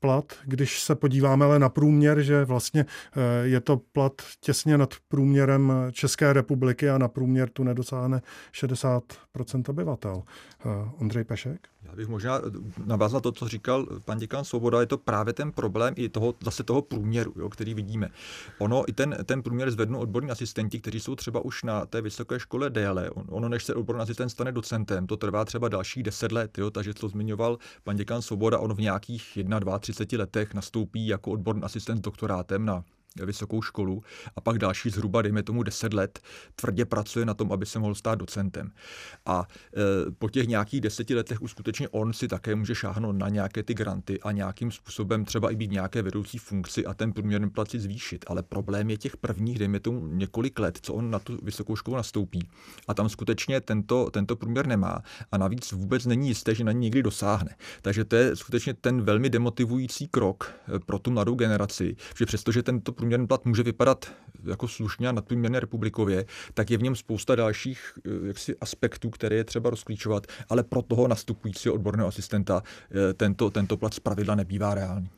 plat, 0.00 0.32
když 0.44 0.82
se 0.82 0.94
podíváme 0.94 1.44
ale 1.44 1.58
na 1.58 1.68
průměr, 1.68 2.22
že 2.22 2.44
vlastně 2.44 2.86
eh, 2.86 3.46
je 3.46 3.60
to 3.60 3.76
plat 3.76 4.12
těsně 4.40 4.78
nad 4.78 4.94
průměrem 5.08 5.72
České 5.92 6.32
republiky 6.32 6.90
a 6.90 6.98
na 6.98 7.08
průměr 7.08 7.50
tu 7.50 7.64
nedosáhne 7.64 8.22
60% 8.52 9.02
obyvatel. 9.68 10.22
Eh, 10.60 10.90
Ondřej 10.98 11.24
Pešek? 11.24 11.68
Já 11.82 11.96
bych 11.96 12.08
možná 12.08 12.40
navázal 12.84 13.20
to, 13.20 13.32
co 13.32 13.48
říkal 13.48 13.86
pan 14.04 14.18
děkan 14.18 14.44
Svoboda, 14.44 14.80
je 14.80 14.86
to 14.86 14.98
právě 14.98 15.32
ten 15.32 15.52
problém 15.52 15.94
i 15.96 16.08
toho, 16.08 16.34
zase 16.44 16.62
toho 16.62 16.82
průměru, 16.82 17.34
jo, 17.36 17.48
který 17.48 17.74
vidíme. 17.74 18.08
Ono, 18.58 18.84
i 18.88 18.92
ten, 18.92 19.16
ten 19.24 19.42
průměr 19.42 19.70
zvednou 19.70 19.98
odborní 19.98 20.30
asistenti, 20.30 20.80
kteří 20.80 21.00
jsou 21.00 21.16
třeba 21.16 21.40
už 21.40 21.62
na 21.62 21.86
té 21.86 22.02
vysoké 22.02 22.40
škole 22.40 22.70
déle. 22.70 23.10
ono, 23.10 23.48
než 23.48 23.64
se 23.64 23.74
odborný 23.74 24.02
asistent 24.02 24.30
stane 24.30 24.52
docentem, 24.52 25.06
to 25.06 25.16
trvá 25.16 25.44
třeba 25.44 25.68
dalších 25.68 26.02
deset 26.02 26.32
let, 26.32 26.58
jo, 26.58 26.70
takže 26.70 26.94
to 26.94 27.08
zmiňoval 27.08 27.58
pan 27.84 27.96
děkan 27.96 28.22
Svoboda, 28.22 28.58
on 28.58 28.74
v 28.74 28.80
nějakých 28.80 29.36
1, 29.36 29.58
2, 29.58 29.78
30 29.78 30.12
letech 30.12 30.54
nastoupí 30.54 31.06
jako 31.06 31.30
odborný 31.30 31.62
asistent 31.62 31.98
s 31.98 32.00
doktorátem 32.00 32.64
na 32.64 32.84
vysokou 33.16 33.62
školu 33.62 34.02
a 34.36 34.40
pak 34.40 34.58
další 34.58 34.90
zhruba, 34.90 35.22
dejme 35.22 35.42
tomu 35.42 35.62
10 35.62 35.94
let, 35.94 36.20
tvrdě 36.54 36.84
pracuje 36.84 37.26
na 37.26 37.34
tom, 37.34 37.52
aby 37.52 37.66
se 37.66 37.78
mohl 37.78 37.94
stát 37.94 38.18
docentem. 38.18 38.70
A 39.26 39.48
e, 39.76 40.10
po 40.10 40.28
těch 40.28 40.46
nějakých 40.46 40.80
deseti 40.80 41.14
letech 41.14 41.42
už 41.42 41.50
skutečně 41.50 41.88
on 41.88 42.12
si 42.12 42.28
také 42.28 42.54
může 42.54 42.74
šáhnout 42.74 43.16
na 43.16 43.28
nějaké 43.28 43.62
ty 43.62 43.74
granty 43.74 44.20
a 44.20 44.32
nějakým 44.32 44.70
způsobem 44.70 45.24
třeba 45.24 45.50
i 45.50 45.56
být 45.56 45.70
nějaké 45.70 46.02
vedoucí 46.02 46.38
funkci 46.38 46.86
a 46.86 46.94
ten 46.94 47.12
průměrný 47.12 47.50
plat 47.50 47.70
zvýšit. 47.70 48.24
Ale 48.28 48.42
problém 48.42 48.90
je 48.90 48.96
těch 48.96 49.16
prvních, 49.16 49.58
dejme 49.58 49.80
tomu 49.80 50.06
několik 50.06 50.58
let, 50.58 50.78
co 50.82 50.94
on 50.94 51.10
na 51.10 51.18
tu 51.18 51.38
vysokou 51.42 51.76
školu 51.76 51.96
nastoupí. 51.96 52.48
A 52.88 52.94
tam 52.94 53.08
skutečně 53.08 53.60
tento, 53.60 54.10
tento 54.10 54.36
průměr 54.36 54.66
nemá. 54.66 55.02
A 55.32 55.38
navíc 55.38 55.72
vůbec 55.72 56.06
není 56.06 56.28
jisté, 56.28 56.54
že 56.54 56.64
na 56.64 56.72
ní 56.72 56.80
někdy 56.80 57.02
dosáhne. 57.02 57.56
Takže 57.82 58.04
to 58.04 58.16
je 58.16 58.36
skutečně 58.36 58.74
ten 58.74 59.02
velmi 59.02 59.30
demotivující 59.30 60.08
krok 60.08 60.52
e, 60.74 60.78
pro 60.78 60.98
tu 60.98 61.10
mladou 61.10 61.34
generaci, 61.34 61.96
že 62.16 62.26
přestože 62.26 62.62
tento 62.62 62.92
průměrný 63.00 63.26
plat 63.26 63.44
může 63.44 63.62
vypadat 63.62 64.12
jako 64.44 64.68
slušně 64.68 65.08
a 65.08 65.12
nadprůměrně 65.12 65.60
republikově, 65.60 66.24
tak 66.54 66.70
je 66.70 66.78
v 66.78 66.82
něm 66.82 66.96
spousta 66.96 67.34
dalších 67.34 67.92
eh, 68.06 68.26
jaksi, 68.26 68.56
aspektů, 68.60 69.10
které 69.10 69.36
je 69.36 69.44
třeba 69.44 69.70
rozklíčovat, 69.70 70.26
ale 70.48 70.62
pro 70.62 70.82
toho 70.82 71.08
nastupujícího 71.08 71.74
odborného 71.74 72.08
asistenta 72.08 72.62
eh, 72.62 73.14
tento, 73.14 73.50
tento 73.50 73.76
plat 73.76 73.94
zpravidla 73.94 74.34
nebývá 74.34 74.74
reálný. 74.74 75.10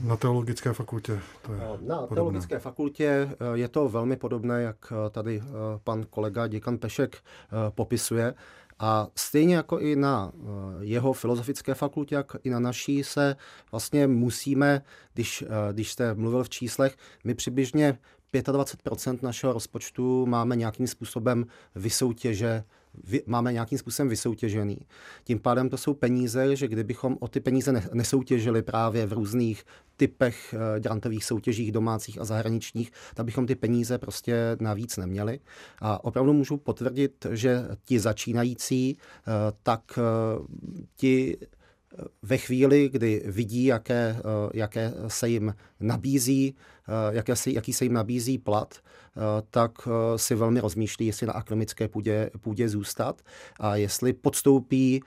Na 0.00 0.16
teologické 0.16 0.72
fakultě 0.72 1.20
to 1.42 1.52
je 1.52 1.58
Na 1.60 1.68
podobné. 1.76 2.14
teologické 2.14 2.58
fakultě 2.58 3.06
eh, 3.06 3.36
je 3.54 3.68
to 3.68 3.88
velmi 3.88 4.16
podobné, 4.16 4.62
jak 4.62 4.92
tady 5.10 5.42
pan 5.84 6.04
kolega 6.10 6.46
děkan 6.46 6.78
Pešek 6.78 7.16
popisuje. 7.70 8.34
A 8.80 9.08
stejně 9.14 9.56
jako 9.56 9.78
i 9.78 9.96
na 9.96 10.32
eh, 10.34 10.44
jeho 10.80 11.12
filozofické 11.12 11.74
fakultě, 11.74 12.14
jak 12.14 12.36
i 12.42 12.50
na 12.50 12.60
naší 12.60 13.04
se 13.04 13.36
vlastně 13.70 14.06
musíme, 14.06 14.82
když, 15.14 15.42
eh, 15.42 15.72
když 15.72 15.92
jste 15.92 16.14
mluvil 16.14 16.44
v 16.44 16.48
číslech, 16.48 16.96
my 17.24 17.34
přibližně 17.34 17.98
25% 18.32 19.22
našeho 19.22 19.52
rozpočtu 19.52 20.26
máme 20.26 20.56
nějakým 20.56 20.86
způsobem 20.86 21.46
vysoutěže 21.74 22.64
máme 23.26 23.52
nějakým 23.52 23.78
způsobem 23.78 24.08
vysoutěžený. 24.08 24.78
Tím 25.24 25.38
pádem 25.38 25.68
to 25.68 25.76
jsou 25.76 25.94
peníze, 25.94 26.56
že 26.56 26.68
kdybychom 26.68 27.16
o 27.20 27.28
ty 27.28 27.40
peníze 27.40 27.82
nesoutěžili 27.92 28.62
právě 28.62 29.06
v 29.06 29.12
různých 29.12 29.64
typech 29.96 30.54
eh, 30.54 30.80
grantových 30.80 31.24
soutěžích 31.24 31.72
domácích 31.72 32.20
a 32.20 32.24
zahraničních, 32.24 32.92
tak 33.14 33.26
bychom 33.26 33.46
ty 33.46 33.54
peníze 33.54 33.98
prostě 33.98 34.56
navíc 34.60 34.96
neměli. 34.96 35.40
A 35.80 36.04
opravdu 36.04 36.32
můžu 36.32 36.56
potvrdit, 36.56 37.26
že 37.30 37.68
ti 37.84 38.00
začínající, 38.00 38.96
eh, 38.96 39.30
tak 39.62 39.98
eh, 39.98 40.02
ti 40.96 41.36
ve 42.22 42.38
chvíli, 42.38 42.88
kdy 42.88 43.22
vidí, 43.26 43.64
jaké, 43.64 44.16
jaké 44.54 44.92
se 45.08 45.28
jim 45.28 45.54
nabízí, 45.80 46.54
jaké 47.10 47.36
se, 47.36 47.50
jaký 47.50 47.72
se 47.72 47.84
jim 47.84 47.92
nabízí 47.92 48.38
plat, 48.38 48.74
tak 49.50 49.88
si 50.16 50.34
velmi 50.34 50.60
rozmýšlí, 50.60 51.06
jestli 51.06 51.26
na 51.26 51.32
akademické 51.32 51.88
půdě, 51.88 52.30
půdě 52.40 52.68
zůstat 52.68 53.22
a 53.60 53.76
jestli 53.76 54.12
podstoupí 54.12 55.02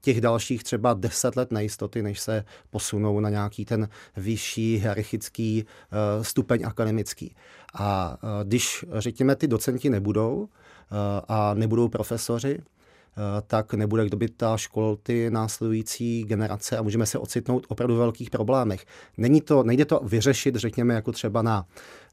těch 0.00 0.20
dalších 0.20 0.64
třeba 0.64 0.94
deset 0.94 1.36
let 1.36 1.52
nejistoty, 1.52 2.02
než 2.02 2.20
se 2.20 2.44
posunou 2.70 3.20
na 3.20 3.30
nějaký 3.30 3.64
ten 3.64 3.88
vyšší 4.16 4.76
hierarchický 4.76 5.64
stupeň 6.22 6.64
akademický. 6.66 7.34
A 7.74 8.16
když, 8.44 8.84
řekněme, 8.92 9.36
ty 9.36 9.48
docenti 9.48 9.90
nebudou 9.90 10.48
a 11.28 11.54
nebudou 11.54 11.88
profesoři, 11.88 12.58
Eh, 12.58 12.73
tak 13.46 13.74
nebude 13.74 14.06
kdo 14.06 14.16
by 14.16 14.28
ta 14.28 14.56
škol 14.56 14.96
ty 15.02 15.30
následující 15.30 16.24
generace 16.24 16.78
a 16.78 16.82
můžeme 16.82 17.06
se 17.06 17.18
ocitnout 17.18 17.66
opravdu 17.68 17.96
velkých 17.96 18.30
problémech. 18.30 18.86
Není 19.16 19.40
to, 19.40 19.62
nejde 19.62 19.84
to 19.84 20.00
vyřešit, 20.04 20.56
řekněme, 20.56 20.94
jako 20.94 21.12
třeba 21.12 21.42
na 21.42 21.66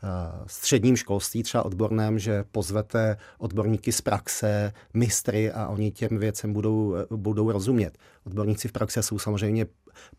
uh, 0.04 0.10
středním 0.48 0.96
školství, 0.96 1.44
třeba 1.44 1.66
odborném, 1.66 2.20
že 2.20 2.44
pozvete 2.52 3.18
odborníky 3.38 3.92
z 3.92 4.02
praxe, 4.02 4.74
mistry 4.94 5.52
a 5.52 5.68
oni 5.68 5.92
těm 5.92 6.18
věcem 6.18 6.54
budou, 6.54 6.96
budou 7.16 7.52
rozumět. 7.52 7.98
Odborníci 8.26 8.68
v 8.68 8.72
praxi 8.72 9.04
jsou 9.04 9.20
samozřejmě 9.20 9.66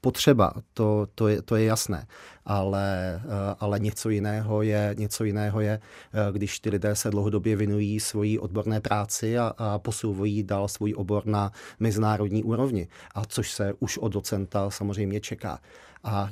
potřeba, 0.00 0.52
to, 0.74 1.06
to, 1.14 1.28
je, 1.28 1.42
to 1.42 1.56
je 1.56 1.64
jasné, 1.64 2.06
ale, 2.44 3.20
eh, 3.24 3.56
ale 3.60 3.78
něco, 3.78 4.10
jiného 4.10 4.62
je, 4.62 4.94
něco 4.98 5.24
jiného 5.24 5.60
je, 5.60 5.80
eh, 6.12 6.32
když 6.32 6.60
ty 6.60 6.70
lidé 6.70 6.96
se 6.96 7.10
dlouhodobě 7.10 7.56
věnují 7.56 8.00
svojí 8.00 8.38
odborné 8.38 8.80
práci 8.80 9.38
a, 9.38 9.52
a 9.58 9.78
posouvají 9.78 10.42
dál 10.42 10.68
svůj 10.68 10.94
obor 10.96 11.26
na 11.26 11.52
mezinárodní 11.80 12.44
úrovni, 12.44 12.88
a 13.14 13.24
což 13.24 13.50
se 13.52 13.74
už 13.80 13.98
od 13.98 14.12
docenta 14.12 14.70
samozřejmě 14.70 15.20
čeká. 15.20 15.58
A 16.04 16.28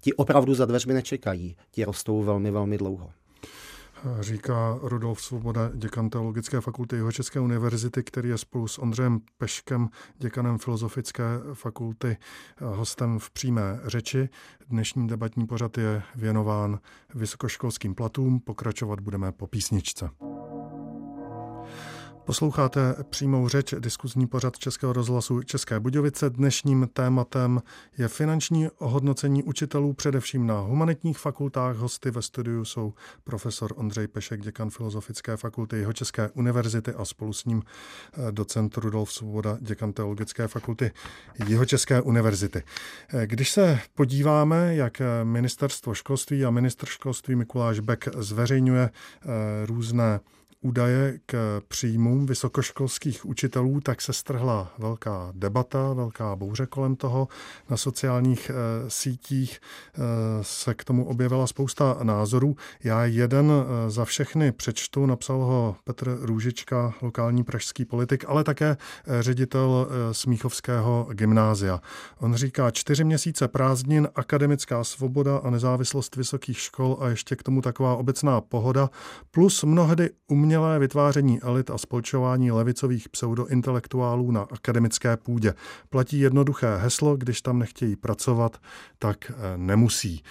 ti 0.00 0.14
opravdu 0.14 0.54
za 0.54 0.66
dveřmi 0.66 0.94
nečekají, 0.94 1.56
ti 1.70 1.84
rostou 1.84 2.22
velmi, 2.22 2.50
velmi 2.50 2.78
dlouho. 2.78 3.10
Říká 4.20 4.78
Rudolf 4.82 5.20
Svoboda, 5.20 5.70
děkan 5.74 6.10
Teologické 6.10 6.60
fakulty 6.60 6.96
Jeho 6.96 7.12
České 7.12 7.40
univerzity, 7.40 8.02
který 8.02 8.28
je 8.28 8.38
spolu 8.38 8.68
s 8.68 8.78
Ondřejem 8.78 9.20
Peškem, 9.38 9.88
děkanem 10.18 10.58
Filozofické 10.58 11.24
fakulty, 11.54 12.16
hostem 12.60 13.18
v 13.18 13.30
přímé 13.30 13.80
řeči. 13.84 14.28
Dnešní 14.68 15.08
debatní 15.08 15.46
pořad 15.46 15.78
je 15.78 16.02
věnován 16.14 16.78
vysokoškolským 17.14 17.94
platům. 17.94 18.40
Pokračovat 18.40 19.00
budeme 19.00 19.32
po 19.32 19.46
písničce. 19.46 20.10
Posloucháte 22.28 22.94
přímou 23.10 23.48
řeč, 23.48 23.74
diskuzní 23.78 24.26
pořad 24.26 24.58
Českého 24.58 24.92
rozhlasu 24.92 25.42
České 25.42 25.80
Budějovice. 25.80 26.30
Dnešním 26.30 26.88
tématem 26.92 27.62
je 27.98 28.08
finanční 28.08 28.68
ohodnocení 28.78 29.42
učitelů 29.42 29.92
především 29.92 30.46
na 30.46 30.58
humanitních 30.60 31.18
fakultách. 31.18 31.76
Hosty 31.76 32.10
ve 32.10 32.22
studiu 32.22 32.64
jsou 32.64 32.94
profesor 33.24 33.72
Ondřej 33.76 34.06
Pešek, 34.06 34.40
děkan 34.40 34.70
Filozofické 34.70 35.36
fakulty 35.36 35.76
Jeho 35.76 35.92
České 35.92 36.28
univerzity 36.28 36.92
a 36.92 37.04
spolu 37.04 37.32
s 37.32 37.44
ním 37.44 37.62
eh, 37.62 38.32
docent 38.32 38.76
Rudolf 38.76 39.12
Svoboda, 39.12 39.58
děkan 39.60 39.92
Teologické 39.92 40.48
fakulty 40.48 40.90
Jeho 41.46 41.64
České 41.64 42.00
univerzity. 42.02 42.62
Eh, 43.14 43.26
když 43.26 43.50
se 43.50 43.80
podíváme, 43.94 44.74
jak 44.74 45.02
ministerstvo 45.24 45.94
školství 45.94 46.44
a 46.44 46.50
ministr 46.50 46.86
školství 46.86 47.36
Mikuláš 47.36 47.80
Bek 47.80 48.08
zveřejňuje 48.16 48.90
eh, 48.90 49.66
různé 49.66 50.20
údaje 50.60 51.18
k 51.26 51.62
příjmům 51.68 52.26
vysokoškolských 52.26 53.26
učitelů, 53.26 53.80
tak 53.80 54.02
se 54.02 54.12
strhla 54.12 54.72
velká 54.78 55.32
debata, 55.34 55.92
velká 55.92 56.36
bouře 56.36 56.66
kolem 56.66 56.96
toho. 56.96 57.28
Na 57.70 57.76
sociálních 57.76 58.50
e, 58.50 58.54
sítích 58.90 59.60
e, 59.60 59.98
se 60.44 60.74
k 60.74 60.84
tomu 60.84 61.04
objevila 61.04 61.46
spousta 61.46 61.98
názorů. 62.02 62.56
Já 62.84 63.04
jeden 63.04 63.50
e, 63.50 63.90
za 63.90 64.04
všechny 64.04 64.52
přečtu, 64.52 65.06
napsal 65.06 65.36
ho 65.36 65.76
Petr 65.84 66.18
Růžička, 66.20 66.94
lokální 67.02 67.44
pražský 67.44 67.84
politik, 67.84 68.24
ale 68.28 68.44
také 68.44 68.76
ředitel 69.20 69.88
Smíchovského 70.12 71.08
gymnázia. 71.12 71.80
On 72.18 72.34
říká, 72.34 72.70
čtyři 72.70 73.04
měsíce 73.04 73.48
prázdnin, 73.48 74.08
akademická 74.14 74.84
svoboda 74.84 75.36
a 75.36 75.50
nezávislost 75.50 76.16
vysokých 76.16 76.58
škol 76.58 76.96
a 77.00 77.08
ještě 77.08 77.36
k 77.36 77.42
tomu 77.42 77.62
taková 77.62 77.96
obecná 77.96 78.40
pohoda, 78.40 78.90
plus 79.30 79.64
mnohdy 79.64 80.10
umění 80.28 80.47
umělé 80.48 80.78
vytváření 80.78 81.40
elit 81.42 81.70
a 81.70 81.78
spolčování 81.78 82.50
levicových 82.50 83.08
pseudointelektuálů 83.08 84.30
na 84.30 84.46
akademické 84.50 85.16
půdě. 85.16 85.54
Platí 85.90 86.20
jednoduché 86.20 86.76
heslo, 86.76 87.16
když 87.16 87.42
tam 87.42 87.58
nechtějí 87.58 87.96
pracovat, 87.96 88.56
tak 88.98 89.30
eh, 89.30 89.34
nemusí. 89.56 90.22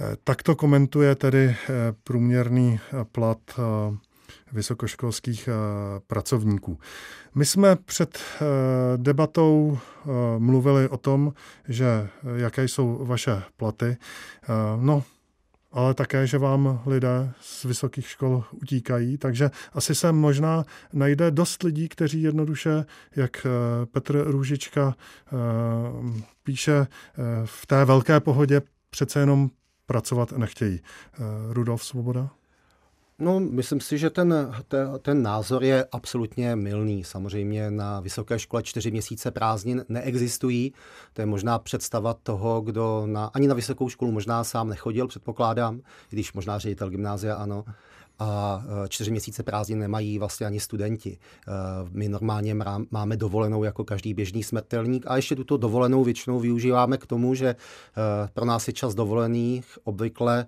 Eh, 0.00 0.16
tak 0.24 0.42
to 0.42 0.56
komentuje 0.56 1.14
tedy 1.14 1.44
eh, 1.44 1.56
průměrný 2.04 2.80
plat 3.12 3.38
vysokoškolských 4.52 5.48
pracovníků. 6.06 6.78
My 7.34 7.44
jsme 7.44 7.76
před 7.76 8.18
debatou 8.96 9.78
mluvili 10.38 10.88
o 10.88 10.96
tom, 10.96 11.32
že 11.68 12.08
jaké 12.36 12.64
jsou 12.64 13.04
vaše 13.04 13.42
platy. 13.56 13.96
No, 14.80 15.02
ale 15.76 15.94
také, 15.94 16.26
že 16.26 16.38
vám 16.38 16.82
lidé 16.86 17.32
z 17.40 17.64
vysokých 17.64 18.08
škol 18.08 18.44
utíkají, 18.50 19.18
takže 19.18 19.50
asi 19.72 19.94
se 19.94 20.12
možná 20.12 20.64
najde 20.92 21.30
dost 21.30 21.62
lidí, 21.62 21.88
kteří 21.88 22.22
jednoduše, 22.22 22.84
jak 23.16 23.46
eh, 23.46 23.86
Petr 23.86 24.24
Růžička 24.26 24.94
eh, 24.96 25.32
píše, 26.42 26.76
eh, 26.76 26.86
v 27.44 27.66
té 27.66 27.84
velké 27.84 28.20
pohodě 28.20 28.62
přece 28.90 29.20
jenom 29.20 29.50
pracovat 29.86 30.32
nechtějí. 30.32 30.80
Rudolf 31.50 31.84
Svoboda? 31.84 32.30
No, 33.18 33.40
myslím 33.40 33.80
si, 33.80 33.98
že 33.98 34.10
ten, 34.10 34.54
ten, 34.68 34.88
ten 35.02 35.22
názor 35.22 35.64
je 35.64 35.84
absolutně 35.92 36.56
milný. 36.56 37.04
Samozřejmě 37.04 37.70
na 37.70 38.00
vysoké 38.00 38.38
škole 38.38 38.62
čtyři 38.62 38.90
měsíce 38.90 39.30
prázdnin 39.30 39.84
neexistují. 39.88 40.72
To 41.12 41.22
je 41.22 41.26
možná 41.26 41.58
představa 41.58 42.14
toho, 42.14 42.60
kdo 42.60 43.06
na, 43.06 43.30
ani 43.34 43.48
na 43.48 43.54
vysokou 43.54 43.88
školu 43.88 44.12
možná 44.12 44.44
sám 44.44 44.68
nechodil, 44.68 45.08
předpokládám, 45.08 45.80
když 46.10 46.32
možná 46.32 46.58
ředitel 46.58 46.90
gymnázia 46.90 47.34
ano 47.34 47.64
a 48.18 48.62
e, 48.84 48.88
čtyři 48.88 49.10
měsíce 49.10 49.42
prázdnin 49.42 49.78
nemají 49.78 50.18
vlastně 50.18 50.46
ani 50.46 50.60
studenti. 50.60 51.18
E, 51.18 51.50
my 51.90 52.08
normálně 52.08 52.56
máme 52.90 53.16
dovolenou 53.16 53.64
jako 53.64 53.84
každý 53.84 54.14
běžný 54.14 54.42
smrtelník 54.42 55.04
a 55.06 55.16
ještě 55.16 55.36
tuto 55.36 55.56
dovolenou 55.56 56.04
většinou 56.04 56.40
využíváme 56.40 56.98
k 56.98 57.06
tomu, 57.06 57.34
že 57.34 57.48
e, 57.48 57.54
pro 58.34 58.44
nás 58.44 58.66
je 58.66 58.72
čas 58.72 58.94
dovolených 58.94 59.78
obvykle 59.84 60.46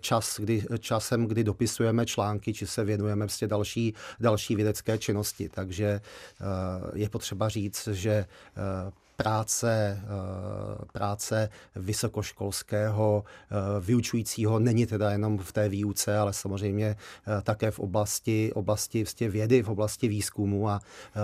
čas, 0.00 0.40
kdy, 0.40 0.64
časem, 0.78 1.26
kdy 1.26 1.44
dopisujeme 1.44 2.06
články, 2.06 2.52
či 2.54 2.66
se 2.66 2.84
věnujeme 2.84 3.24
vlastně 3.24 3.48
další, 3.48 3.94
další 4.20 4.56
vědecké 4.56 4.98
činnosti. 4.98 5.48
Takže 5.48 6.00
je 6.94 7.08
potřeba 7.08 7.48
říct, 7.48 7.88
že 7.92 8.26
práce, 9.22 10.00
eh, 10.02 10.84
práce 10.92 11.48
vysokoškolského 11.76 13.24
eh, 13.24 13.54
vyučujícího 13.80 14.58
není 14.58 14.86
teda 14.86 15.10
jenom 15.10 15.38
v 15.38 15.52
té 15.52 15.68
výuce, 15.68 16.18
ale 16.18 16.32
samozřejmě 16.32 16.96
eh, 16.96 17.42
také 17.42 17.70
v 17.70 17.78
oblasti, 17.78 18.52
oblasti 18.54 19.04
vlastně 19.04 19.28
vědy, 19.28 19.62
v 19.62 19.68
oblasti 19.68 20.08
výzkumu 20.08 20.68
a 20.68 20.80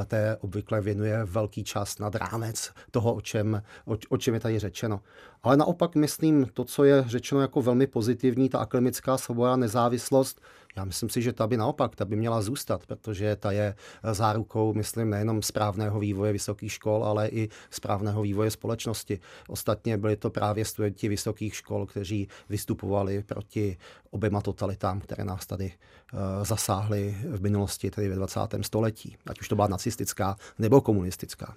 té 0.07 0.37
obvykle 0.41 0.81
věnuje 0.81 1.25
velký 1.25 1.65
čas 1.65 1.99
nad 1.99 2.15
rámec 2.15 2.71
toho, 2.91 3.15
o 3.15 3.21
čem, 3.21 3.63
o, 3.87 3.97
o 4.09 4.17
čem 4.17 4.35
je 4.35 4.41
tady 4.41 4.59
řečeno. 4.59 5.01
Ale 5.43 5.57
naopak 5.57 5.95
myslím, 5.95 6.47
to, 6.55 6.65
co 6.65 6.85
je 6.85 7.05
řečeno 7.07 7.41
jako 7.41 7.63
velmi 7.63 7.87
pozitivní, 7.87 8.49
ta 8.49 8.59
akademická 8.59 9.19
svoboda, 9.19 9.57
nezávislost, 9.57 10.41
já 10.79 10.85
myslím 10.85 11.09
si, 11.09 11.23
že 11.23 11.33
ta 11.33 11.47
by 11.47 11.57
naopak, 11.57 11.97
ta 11.97 12.05
by 12.05 12.17
měla 12.17 12.43
zůstat, 12.43 12.87
protože 12.87 13.37
ta 13.37 13.53
je 13.53 13.75
zárukou, 14.13 14.75
myslím, 14.75 15.11
nejenom 15.11 15.43
správného 15.43 16.01
vývoje 16.01 16.33
vysokých 16.33 16.73
škol, 16.73 17.05
ale 17.05 17.29
i 17.29 17.49
správného 17.71 18.23
vývoje 18.23 18.51
společnosti. 18.51 19.21
Ostatně 19.49 19.97
byli 19.97 20.17
to 20.17 20.31
právě 20.31 20.65
studenti 20.65 21.09
vysokých 21.09 21.55
škol, 21.55 21.87
kteří 21.87 22.29
vystupovali 22.49 23.23
proti 23.23 23.77
oběma 24.11 24.41
totalitám, 24.41 25.01
které 25.01 25.25
nás 25.25 25.47
tady 25.47 25.73
uh, 26.13 26.45
zasáhly 26.45 27.17
v 27.31 27.43
minulosti, 27.43 27.91
tedy 27.91 28.09
ve 28.09 28.15
20. 28.15 28.41
století, 28.61 29.17
ať 29.27 29.41
už 29.41 29.49
to 29.49 29.55
byla 29.55 29.69
nacistická 29.69 30.37
nebo 30.59 30.81
komunistická. 30.81 31.55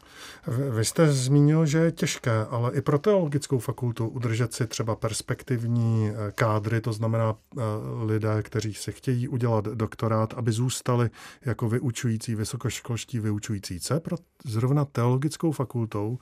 Vy 0.70 0.86
jste 0.86 1.12
zmínil, 1.14 1.66
že 1.66 1.78
je 1.78 1.92
těžké, 1.92 2.46
ale 2.50 2.72
i 2.74 2.82
pro 2.82 3.00
teologickou 3.00 3.60
fakultu 3.60 4.08
udržet 4.08 4.54
si 4.54 4.68
třeba 4.68 4.96
perspektivní 4.96 6.10
eh, 6.10 6.32
kádry, 6.32 6.82
to 6.82 6.94
znamená 6.94 7.32
uh, 7.32 7.62
lidé, 8.04 8.44
kteří 8.44 8.74
si 8.74 8.92
chtějí 8.92 9.28
udělat 9.28 9.66
doktorát, 9.66 10.34
aby 10.34 10.52
zůstali 10.52 11.10
jako 11.46 11.70
vyučující, 11.70 12.36
vysokoškolští 12.36 13.20
vyučující. 13.20 13.80
Co 13.80 13.94
je 13.94 14.00
pro 14.00 14.18
zrovna 14.46 14.86
teologickou 14.86 15.52
fakultou 15.52 16.20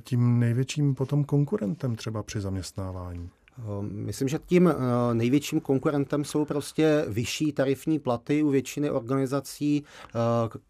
tím 0.00 0.38
největším 0.38 0.94
potom 0.94 1.24
konkurentem 1.24 1.96
třeba 1.96 2.22
při 2.22 2.40
zaměstnávání? 2.40 3.30
Ehm, 3.60 3.88
myslím, 3.92 4.28
že 4.28 4.38
tím 4.46 4.68
eh, 4.68 4.74
největším 5.14 5.60
konkurentem 5.60 6.24
jsou 6.24 6.44
prostě 6.44 7.04
vyšší 7.08 7.52
tarifní 7.52 7.98
platy 7.98 8.42
u 8.42 8.50
většiny 8.50 8.90
organizací, 8.90 9.84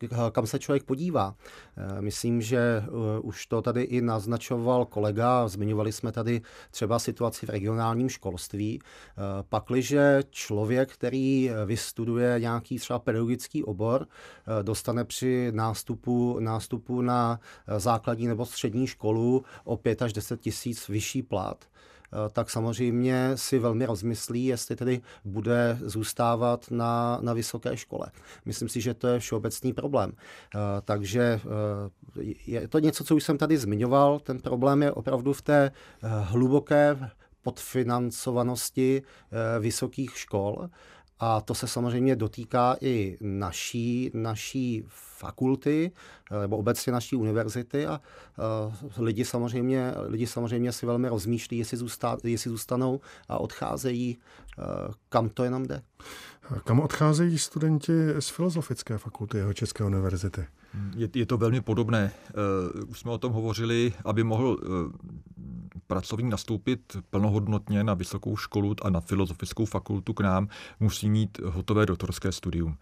eh, 0.05 0.31
kam 0.33 0.46
se 0.46 0.59
člověk 0.59 0.83
podívá. 0.83 1.35
Eh, 1.76 2.03
myslím, 2.03 2.42
že 2.42 2.85
už 3.22 3.46
to 3.46 3.62
tady 3.62 3.83
i 3.83 4.00
naznačoval 4.00 4.85
kolega, 4.85 5.48
zmiňovali 5.48 5.92
jsme 5.92 6.12
tady 6.12 6.42
třeba 6.70 6.98
situaci 6.98 7.46
v 7.46 7.50
regionálním 7.50 8.09
školství. 8.09 8.81
Pakliže 9.48 10.22
člověk, 10.31 10.92
který 10.92 11.50
vystuduje 11.66 12.40
nějaký 12.40 12.79
třeba 12.79 12.98
pedagogický 12.98 13.64
obor, 13.64 14.07
dostane 14.62 15.05
při 15.05 15.53
nástupu, 15.55 16.37
nástupu 16.40 17.03
na 17.03 17.40
základní 17.79 18.26
nebo 18.26 18.46
střední 18.46 18.87
školu 18.87 19.44
o 19.64 19.76
5 19.76 20.03
až 20.03 20.12
10 20.12 20.40
tisíc 20.40 20.88
vyšší 20.88 21.22
plat, 21.22 21.64
tak 22.32 22.50
samozřejmě 22.50 23.30
si 23.34 23.58
velmi 23.58 23.86
rozmyslí, 23.86 24.46
jestli 24.46 24.76
tedy 24.76 25.00
bude 25.24 25.78
zůstávat 25.80 26.70
na, 26.70 27.18
na 27.22 27.32
vysoké 27.32 27.76
škole. 27.76 28.06
Myslím 28.44 28.68
si, 28.68 28.80
že 28.80 28.94
to 28.94 29.08
je 29.08 29.18
všeobecný 29.18 29.72
problém. 29.72 30.12
Eh, 30.12 30.58
takže 30.84 31.40
eh, 32.20 32.34
je 32.46 32.68
to 32.68 32.78
něco, 32.78 33.04
co 33.04 33.16
už 33.16 33.24
jsem 33.24 33.38
tady 33.38 33.58
zmiňoval. 33.58 34.20
Ten 34.20 34.38
problém 34.38 34.82
je 34.82 34.92
opravdu 34.92 35.32
v 35.32 35.42
té 35.42 35.70
hluboké 36.00 37.10
podfinancovanosti 37.42 39.02
vysokých 39.60 40.18
škol. 40.18 40.68
A 41.20 41.40
to 41.40 41.54
se 41.54 41.66
samozřejmě 41.66 42.16
dotýká 42.16 42.76
i 42.80 43.18
naší, 43.20 44.11
naší 44.14 44.85
fakulty 44.88 45.92
eh, 46.30 46.40
nebo 46.40 46.56
obecně 46.56 46.92
naší 46.92 47.16
univerzity 47.16 47.87
a 47.87 48.00
uh, 48.66 49.04
lidi, 49.04 49.24
samozřejmě, 49.24 49.94
lidi 50.06 50.26
samozřejmě 50.26 50.72
si 50.72 50.87
velmi 50.87 51.09
rozmýšlí, 51.09 51.59
jestli, 51.59 51.76
zůsta, 51.76 52.16
jestli 52.24 52.50
zůstanou 52.50 53.00
a 53.28 53.38
odcházejí, 53.38 54.18
uh, 54.59 54.64
kam 55.09 55.28
to 55.28 55.44
jenom 55.44 55.66
jde. 55.66 55.83
Kam 56.64 56.80
odcházejí 56.80 57.38
studenti 57.38 57.92
z 58.18 58.28
Filozofické 58.28 58.98
fakulty 58.98 59.37
jeho 59.37 59.52
České 59.52 59.85
univerzity? 59.85 60.46
Je, 60.96 61.09
je 61.14 61.26
to 61.26 61.37
velmi 61.37 61.61
podobné. 61.61 62.12
Uh, 62.74 62.90
už 62.90 63.00
jsme 63.00 63.11
o 63.11 63.18
tom 63.18 63.33
hovořili, 63.33 63.92
aby 64.04 64.24
mohl 64.24 64.48
uh, 64.48 64.56
pracovník 65.90 66.31
nastoupit 66.31 66.96
plnohodnotně 67.11 67.85
na 67.85 67.94
vysokou 67.94 68.37
školu 68.37 68.74
a 68.83 68.90
na 68.90 69.00
filozofickou 69.00 69.64
fakultu 69.64 70.12
k 70.12 70.20
nám, 70.20 70.48
musí 70.81 71.11
mít 71.11 71.38
hotové 71.44 71.87
doktorské 71.87 72.33
studium. 72.33 72.76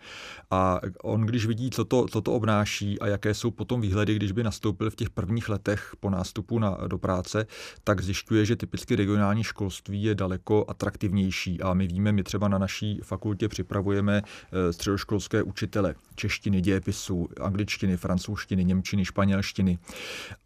A 0.51 0.81
on, 1.03 1.21
když 1.21 1.47
vidí, 1.47 1.71
co 1.71 1.85
to, 1.85 2.07
co 2.09 2.21
to 2.21 2.33
obnáší 2.33 3.01
a 3.01 3.07
jaké 3.07 3.35
jsou 3.35 3.51
potom 3.51 3.81
výhledy, 3.81 4.15
když 4.15 4.33
by 4.33 4.43
nastoupil 4.43 4.91
v 4.91 4.97
těch 4.97 5.11
prvních 5.11 5.49
letech 5.49 5.93
po 6.01 6.11
nástupu 6.11 6.59
na, 6.59 6.79
do 6.87 6.99
práce, 6.99 7.47
tak 7.85 8.01
zjišťuje, 8.01 8.45
že 8.45 8.57
typicky 8.57 8.97
regionální 8.97 9.45
školství 9.45 10.03
je 10.03 10.15
daleko 10.15 10.65
atraktivnější. 10.69 11.61
A 11.61 11.75
my 11.75 11.87
víme, 11.87 12.13
my 12.13 12.23
třeba 12.23 12.49
na 12.49 12.59
naší 12.59 13.01
fakultě 13.03 13.49
připravujeme 13.49 14.23
eh, 14.23 14.73
středoškolské 14.73 15.43
učitele 15.43 15.95
češtiny, 16.15 16.61
dějepisu, 16.61 17.29
angličtiny, 17.41 17.97
francouzštiny, 17.97 18.65
němčiny, 18.65 19.05
španělštiny. 19.05 19.79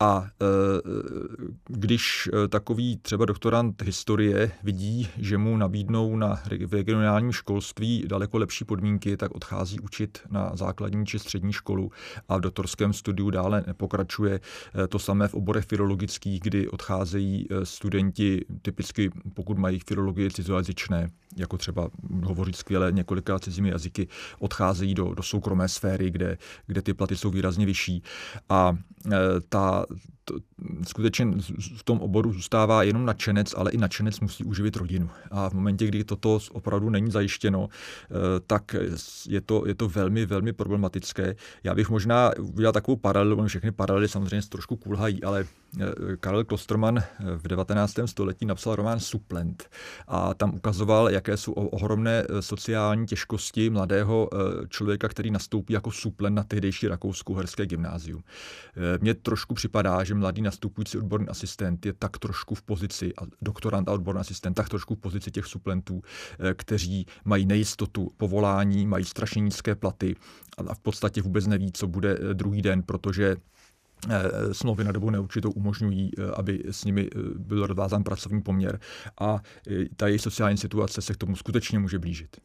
A 0.01 0.27
eh, 0.27 0.47
když 1.69 2.29
eh, 2.33 2.49
takový 2.53 2.97
třeba 2.97 3.25
doktorant 3.25 3.83
historie 3.83 4.53
vidí, 4.63 5.09
že 5.19 5.39
mu 5.39 5.57
nabídnou 5.57 6.17
na 6.17 6.43
regionálním 6.73 7.33
školství 7.33 8.05
daleko 8.07 8.39
lepší 8.39 8.65
podmínky, 8.65 9.17
tak 9.17 9.35
odchází 9.35 9.81
učit 9.81 10.19
na 10.31 10.51
základní 10.55 11.07
či 11.07 11.19
střední 11.19 11.53
školu 11.53 11.91
a 12.29 12.37
v 12.37 12.41
doktorském 12.41 12.93
studiu 12.93 13.31
dále 13.31 13.65
pokračuje. 13.77 14.41
To 14.89 14.99
samé 14.99 15.29
v 15.29 15.35
oborech 15.35 15.65
filologických, 15.65 16.41
kdy 16.41 16.69
odcházejí 16.69 17.47
studenti 17.63 18.45
typicky, 18.63 19.11
pokud 19.35 19.59
mají 19.59 19.81
filologii 19.87 20.31
cizojazyčné, 20.31 21.09
jako 21.37 21.59
třeba 21.59 21.91
hovořit 22.25 22.57
skvěle 22.57 22.93
několika 22.93 23.39
cizími 23.39 23.69
jazyky, 23.69 24.09
odcházejí 24.39 24.95
do, 24.95 25.15
do 25.15 25.23
soukromé 25.23 25.69
sféry, 25.69 26.11
kde, 26.11 26.39
kde 26.67 26.83
ty 26.83 26.95
platy 26.95 27.17
jsou 27.17 27.31
výrazně 27.31 27.67
vyšší. 27.67 28.03
A 28.49 28.77
e, 29.07 29.11
ta, 29.49 29.87
to, 30.25 30.35
skutečně 30.87 31.27
v 31.77 31.83
tom 31.83 31.99
oboru 31.99 32.33
zůstává 32.33 32.83
jenom 32.83 33.07
nadšenec, 33.07 33.55
ale 33.57 33.71
i 33.71 33.79
nadšenec 33.79 34.21
musí 34.21 34.45
uživit 34.45 34.77
rodinu. 34.77 35.11
A 35.31 35.51
v 35.51 35.53
momentě, 35.53 35.87
kdy 35.87 36.05
toto 36.05 36.39
opravdu 36.53 36.91
není 36.91 37.11
zajištěno, 37.11 37.69
e, 37.69 38.41
tak 38.47 38.77
je 39.29 39.41
to, 39.41 39.67
je 39.67 39.75
to 39.75 39.89
velmi, 39.89 40.27
velmi 40.27 40.53
problematické. 40.53 41.37
Já 41.65 41.75
bych 41.75 41.91
možná 41.91 42.31
udělal 42.39 42.73
takovou 42.73 42.97
paralelu, 42.97 43.47
všechny 43.47 43.73
paralely 43.73 44.09
samozřejmě 44.09 44.43
trošku 44.49 44.77
kulhají, 44.77 45.25
ale 45.25 45.47
Karel 46.21 46.45
Klosterman 46.45 47.03
v 47.37 47.49
19. 47.49 47.95
století 48.07 48.47
napsal 48.47 48.77
román 48.77 49.01
Suplent 49.01 49.71
a 50.09 50.35
tam 50.35 50.55
ukazoval, 50.55 51.11
jak 51.11 51.23
jaké 51.23 51.37
jsou 51.37 51.53
ohromné 51.53 52.25
eh, 52.29 52.43
sociální 52.43 53.07
těžkosti 53.07 53.71
mladého 53.71 54.29
eh, 54.33 54.37
člověka, 54.69 55.09
který 55.09 55.31
nastoupí 55.31 55.73
jako 55.73 55.91
suplen 55.91 56.35
na 56.35 56.43
tehdejší 56.43 56.89
rakouskou 56.89 57.35
herské 57.35 57.67
gymnázium. 57.67 58.23
Eh, 58.23 58.99
mně 59.01 59.15
trošku 59.15 59.55
připadá, 59.55 60.05
že 60.05 60.15
mladý 60.15 60.43
nastupující 60.43 60.99
odborný 60.99 61.29
asistent 61.29 61.87
je 61.87 61.93
tak 61.93 62.19
trošku 62.19 62.55
v 62.55 62.63
pozici, 62.63 63.13
a 63.19 63.27
doktorant 63.43 63.89
a 63.89 63.93
odborný 63.93 64.21
asistent, 64.21 64.55
tak 64.55 64.69
trošku 64.69 64.95
v 64.95 64.99
pozici 64.99 65.31
těch 65.31 65.47
suplentů, 65.47 66.03
kteří 66.55 67.07
mají 67.25 67.47
nejistotu 67.47 68.09
povolání, 68.17 68.87
mají 68.87 69.05
strašně 69.05 69.41
nízké 69.41 69.75
platy 69.75 70.17
a 70.69 70.75
v 70.75 70.81
podstatě 70.81 71.23
vůbec 71.23 71.47
neví, 71.47 71.73
co 71.73 71.87
bude 71.87 72.19
druhý 72.33 72.63
den, 72.63 72.83
protože 72.83 73.37
Eh, 73.37 73.62
smlouvy 74.53 74.85
na 74.85 74.93
dobu 74.93 75.11
neurčitou 75.11 75.51
umožňují, 75.51 76.11
eh, 76.19 76.31
aby 76.37 76.63
s 76.71 76.85
nimi 76.85 77.11
eh, 77.17 77.19
byl 77.39 77.67
rozvázán 77.67 78.05
pracovní 78.05 78.43
poměr 78.43 78.81
a 79.21 79.41
ta 79.97 80.09
její 80.09 80.19
sociální 80.19 80.59
situace 80.59 81.03
se 81.03 81.15
k 81.15 81.17
tomu 81.17 81.37
skutečně 81.37 81.79
může 81.79 81.99
blížit. 81.99 82.37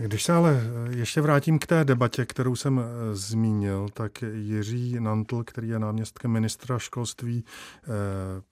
Když 0.00 0.22
se 0.22 0.32
ale 0.32 0.62
ještě 0.90 1.20
vrátím 1.20 1.58
k 1.58 1.66
té 1.66 1.84
debatě, 1.84 2.26
kterou 2.26 2.56
jsem 2.56 2.78
eh, 2.80 3.14
zmínil, 3.14 3.88
tak 3.94 4.22
Jiří 4.22 5.00
Nantl, 5.00 5.44
který 5.44 5.68
je 5.68 5.78
náměstkem 5.78 6.30
ministra 6.30 6.78
školství, 6.78 7.44
eh, 7.44 7.88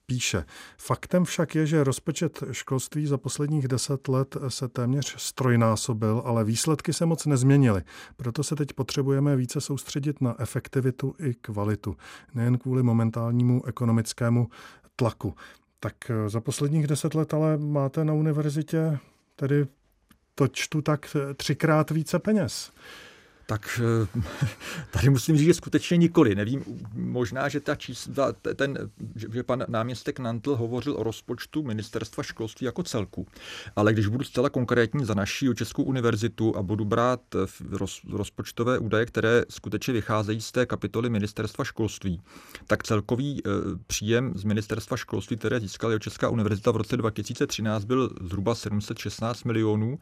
píše. 0.05 0.45
Faktem 0.77 1.25
však 1.25 1.55
je, 1.55 1.65
že 1.65 1.83
rozpočet 1.83 2.43
školství 2.51 3.07
za 3.07 3.17
posledních 3.17 3.67
deset 3.67 4.07
let 4.07 4.37
se 4.47 4.67
téměř 4.67 5.15
strojnásobil, 5.17 6.21
ale 6.25 6.43
výsledky 6.43 6.93
se 6.93 7.05
moc 7.05 7.25
nezměnily. 7.25 7.81
Proto 8.17 8.43
se 8.43 8.55
teď 8.55 8.73
potřebujeme 8.73 9.35
více 9.35 9.61
soustředit 9.61 10.21
na 10.21 10.41
efektivitu 10.41 11.15
i 11.19 11.33
kvalitu, 11.33 11.95
nejen 12.33 12.57
kvůli 12.57 12.83
momentálnímu 12.83 13.65
ekonomickému 13.65 14.47
tlaku. 14.95 15.35
Tak 15.79 15.95
eh, 16.09 16.29
za 16.29 16.41
posledních 16.41 16.87
deset 16.87 17.15
let 17.15 17.33
ale 17.33 17.57
máte 17.57 18.05
na 18.05 18.13
univerzitě 18.13 18.99
tedy 19.35 19.67
to 20.37 20.47
čtu 20.47 20.81
tak 20.81 21.15
třikrát 21.37 21.91
více 21.91 22.19
peněz 22.19 22.71
tak 23.49 23.81
eh, 23.83 24.21
tady 24.91 25.09
musím 25.09 25.37
říct, 25.37 25.45
že 25.47 25.53
skutečně 25.53 25.97
nikoli. 25.97 26.35
Nevím, 26.35 26.63
možná, 26.93 27.49
že 27.49 27.59
ta 27.59 27.75
čísla, 27.75 28.33
ten, 28.55 28.91
že 29.15 29.43
pan 29.43 29.65
náměstek 29.67 30.19
Nantl 30.19 30.55
hovořil 30.55 30.95
o 30.97 31.03
rozpočtu 31.03 31.63
ministerstva 31.63 32.23
školství 32.23 32.65
jako 32.65 32.83
celku. 32.83 33.27
Ale 33.75 33.93
když 33.93 34.07
budu 34.07 34.23
zcela 34.23 34.49
konkrétní 34.49 35.05
za 35.05 35.13
naší 35.13 35.49
Českou 35.55 35.83
univerzitu 35.83 36.57
a 36.57 36.61
budu 36.61 36.85
brát 36.85 37.21
roz, 37.69 38.01
rozpočtové 38.11 38.79
údaje, 38.79 39.05
které 39.05 39.43
skutečně 39.49 39.93
vycházejí 39.93 40.41
z 40.41 40.51
té 40.51 40.65
kapitoly 40.65 41.09
ministerstva 41.09 41.63
školství, 41.65 42.21
tak 42.67 42.83
celkový 42.83 43.39
e, 43.39 43.49
příjem 43.87 44.33
z 44.35 44.43
ministerstva 44.43 44.97
školství, 44.97 45.37
které 45.37 45.59
získala 45.59 45.99
Česká 45.99 46.29
univerzita 46.29 46.71
v 46.71 46.75
roce 46.75 46.97
2013, 46.97 47.85
byl 47.85 48.09
zhruba 48.21 48.55
716 48.55 49.43
milionů 49.43 49.99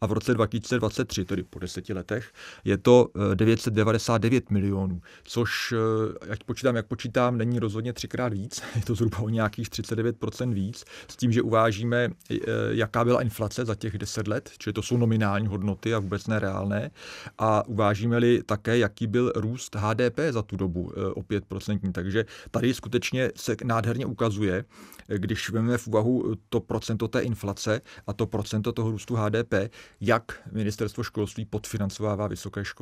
a 0.00 0.06
v 0.06 0.12
roce 0.12 0.34
2023, 0.34 1.24
tedy 1.24 1.42
po 1.42 1.58
deseti 1.58 1.92
letech, 1.92 2.32
je 2.64 2.78
to 2.78 2.87
to 2.88 3.08
999 3.34 4.44
eh, 4.50 4.54
milionů, 4.54 5.00
což, 5.24 5.74
eh, 5.76 6.26
jak 6.30 6.44
počítám, 6.44 6.76
jak 6.76 6.86
počítám, 6.86 7.38
není 7.38 7.58
rozhodně 7.58 7.92
třikrát 7.92 8.32
víc, 8.32 8.62
je 8.76 8.82
to 8.82 8.94
zhruba 8.94 9.18
o 9.18 9.28
nějakých 9.28 9.68
39% 9.68 10.52
víc, 10.52 10.84
s 11.08 11.16
tím, 11.16 11.32
že 11.32 11.42
uvážíme, 11.42 12.08
eh, 12.30 12.36
jaká 12.70 13.04
byla 13.04 13.22
inflace 13.22 13.64
za 13.64 13.74
těch 13.74 13.98
10 13.98 14.28
let, 14.28 14.50
čili 14.58 14.72
to 14.72 14.82
jsou 14.82 14.96
nominální 14.96 15.46
hodnoty 15.46 15.94
a 15.94 15.98
vůbec 15.98 16.26
nereálné, 16.26 16.90
a 17.38 17.66
uvážíme-li 17.68 18.42
také, 18.46 18.78
jaký 18.78 19.06
byl 19.06 19.32
růst 19.36 19.74
HDP 19.74 20.18
za 20.30 20.42
tu 20.42 20.56
dobu 20.56 20.92
o 21.14 21.22
5%. 21.22 21.92
Takže 21.92 22.24
tady 22.50 22.74
skutečně 22.74 23.30
se 23.36 23.56
nádherně 23.64 24.06
ukazuje, 24.06 24.64
když 25.08 25.50
vezmeme 25.50 25.78
v 25.78 25.88
úvahu 25.88 26.34
to 26.48 26.60
procento 26.60 27.08
té 27.08 27.20
inflace 27.20 27.80
a 28.06 28.12
to 28.12 28.26
procento 28.26 28.72
toho 28.72 28.90
růstu 28.90 29.14
HDP, 29.14 29.54
jak 30.00 30.48
ministerstvo 30.52 31.02
školství 31.02 31.44
podfinancovává 31.44 32.26
vysoké 32.26 32.64
školy. 32.64 32.77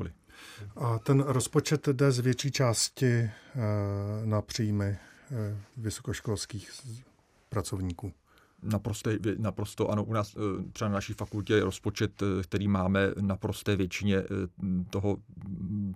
A 0.77 0.99
ten 0.99 1.21
rozpočet 1.21 1.89
jde 1.89 2.13
z 2.13 2.19
větší 2.19 2.51
části 2.51 3.07
eh, 3.07 3.31
na 4.25 4.43
příjmy 4.43 4.87
eh, 4.87 4.99
vysokoškolských 5.77 6.71
pracovníků. 7.49 8.13
Naprosto, 8.67 9.11
naprosto 9.39 9.91
ano, 9.91 10.05
u 10.05 10.13
nás 10.13 10.37
eh, 10.37 10.63
třeba 10.73 10.89
na 10.89 10.95
naší 10.95 11.13
fakultě 11.13 11.55
je 11.55 11.65
rozpočet, 11.65 12.23
eh, 12.23 12.43
který 12.43 12.69
máme 12.69 13.13
na 13.21 13.37
prosté 13.37 13.77
většině 13.77 14.17
eh, 14.17 14.25
toho 14.91 15.17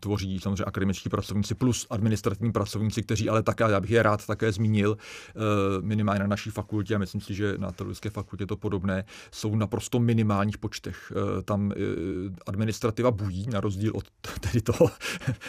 tvoří 0.01 0.41
samozřejmě 0.41 0.65
akademičtí 0.65 1.09
pracovníci 1.09 1.55
plus 1.55 1.87
administrativní 1.91 2.53
pracovníci, 2.53 3.03
kteří 3.03 3.29
ale 3.29 3.43
také, 3.43 3.65
já 3.65 3.81
bych 3.81 3.91
je 3.91 4.03
rád 4.03 4.27
také 4.27 4.53
zmínil, 4.53 4.97
minimálně 5.81 6.21
na 6.21 6.27
naší 6.27 6.51
fakultě 6.51 6.95
a 6.95 6.99
myslím 6.99 7.21
si, 7.21 7.35
že 7.35 7.55
na 7.59 7.73
teologické 7.73 8.11
fakultě 8.11 8.47
to 8.47 8.57
podobné, 8.57 9.05
jsou 9.31 9.57
naprosto 9.57 10.01
minimálních 10.01 10.59
počtech. 10.59 11.13
Tam 11.45 11.73
administrativa 12.47 13.11
bují, 13.11 13.47
na 13.53 13.61
rozdíl 13.61 13.93
od 13.95 14.05
tedy 14.41 14.61
toho 14.61 14.91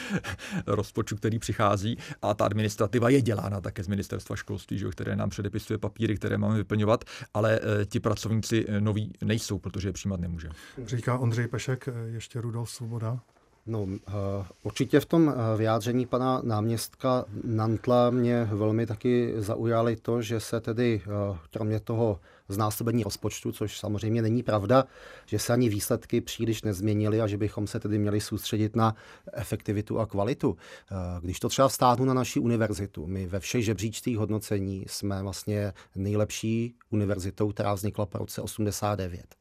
rozpočtu, 0.67 1.15
který 1.15 1.39
přichází 1.39 1.97
a 2.21 2.33
ta 2.33 2.45
administrativa 2.45 3.09
je 3.09 3.21
dělána 3.21 3.61
také 3.61 3.83
z 3.83 3.87
ministerstva 3.87 4.35
školství, 4.35 4.77
že, 4.77 4.89
které 4.89 5.15
nám 5.15 5.29
předepisuje 5.29 5.77
papíry, 5.77 6.15
které 6.15 6.37
máme 6.37 6.57
vyplňovat 6.57 7.03
ale 7.33 7.59
eh, 7.59 7.85
ti 7.85 7.99
pracovníci 7.99 8.65
eh, 8.67 8.81
noví 8.81 9.13
nejsou, 9.23 9.59
protože 9.59 9.89
je 9.89 9.93
přijímat 9.93 10.19
nemůže. 10.19 10.49
Říká 10.85 11.17
Ondřej 11.17 11.47
Pešek, 11.47 11.87
eh, 11.87 11.91
ještě 12.09 12.41
Rudolf 12.41 12.69
Svoboda. 12.69 13.19
No, 13.65 13.87
určitě 14.63 14.99
v 14.99 15.05
tom 15.05 15.33
vyjádření 15.57 16.05
pana 16.05 16.41
náměstka 16.43 17.25
Nantla 17.43 18.09
mě 18.09 18.49
velmi 18.51 18.85
taky 18.85 19.33
zaujali 19.37 19.95
to, 19.95 20.21
že 20.21 20.39
se 20.39 20.61
tedy 20.61 21.01
kromě 21.51 21.79
toho 21.79 22.19
znásobení 22.51 23.03
rozpočtu, 23.03 23.51
což 23.51 23.79
samozřejmě 23.79 24.21
není 24.21 24.43
pravda, 24.43 24.85
že 25.25 25.39
se 25.39 25.53
ani 25.53 25.69
výsledky 25.69 26.21
příliš 26.21 26.63
nezměnily 26.63 27.21
a 27.21 27.27
že 27.27 27.37
bychom 27.37 27.67
se 27.67 27.79
tedy 27.79 27.97
měli 27.97 28.21
soustředit 28.21 28.75
na 28.75 28.95
efektivitu 29.33 29.99
a 29.99 30.05
kvalitu. 30.05 30.57
Když 31.21 31.39
to 31.39 31.49
třeba 31.49 31.67
vstáhnu 31.67 32.05
na 32.05 32.13
naší 32.13 32.39
univerzitu, 32.39 33.07
my 33.07 33.25
ve 33.25 33.39
všech 33.39 33.65
žebříčcích 33.65 34.17
hodnocení 34.17 34.85
jsme 34.87 35.23
vlastně 35.23 35.73
nejlepší 35.95 36.75
univerzitou, 36.89 37.51
která 37.51 37.73
vznikla 37.73 38.05
po 38.05 38.17
roce 38.17 38.41
89. 38.41 39.40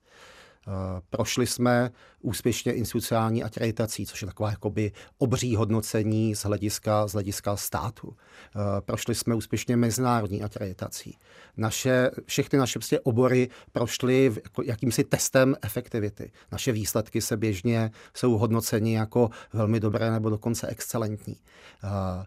Eh, 0.69 1.01
prošli 1.11 1.47
jsme 1.47 1.91
úspěšně 2.21 2.73
institucionální 2.73 3.45
akreditací, 3.45 4.07
což 4.07 4.23
je 4.23 4.27
taková 4.27 4.51
jakoby 4.51 4.93
obří 5.19 5.57
hodnocení 5.57 6.35
z 6.35 6.45
hlediska, 6.45 7.07
z 7.07 7.13
hlediska 7.13 7.57
státu. 7.57 8.17
Eh, 8.17 8.81
prošli 8.81 9.15
jsme 9.15 9.35
úspěšně 9.35 9.77
mezinárodní 9.77 10.43
akreditací. 10.43 11.19
Naše, 11.57 12.11
všechny 12.27 12.59
naše 12.59 12.79
prostě 12.79 13.01
obory 13.01 13.49
prošly 13.73 14.33
jako 14.45 14.63
jakýmsi 14.63 15.05
testem 15.05 15.57
efektivity. 15.63 16.33
Naše 16.53 16.73
výsledky 16.73 17.21
se 17.21 17.37
běžně 17.37 17.91
jsou 18.15 18.39
hodnoceni 18.39 18.95
jako 18.95 19.31
velmi 19.53 19.81
dobré 19.81 20.11
nebo 20.11 20.31
dokonce 20.31 20.67
excelentní. 20.67 21.37
Eh, 21.85 22.27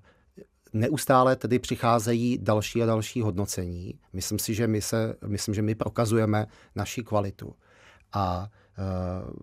neustále 0.73 1.35
tedy 1.35 1.59
přicházejí 1.59 2.37
další 2.41 2.83
a 2.83 2.85
další 2.85 3.21
hodnocení. 3.21 3.99
Myslím 4.13 4.39
si, 4.39 4.53
že 4.53 4.67
my, 4.67 4.81
se, 4.81 5.15
myslím, 5.27 5.55
že 5.55 5.61
my 5.61 5.75
prokazujeme 5.75 6.45
naši 6.75 7.03
kvalitu. 7.03 7.55
A 8.13 8.49
uh, 8.77 9.33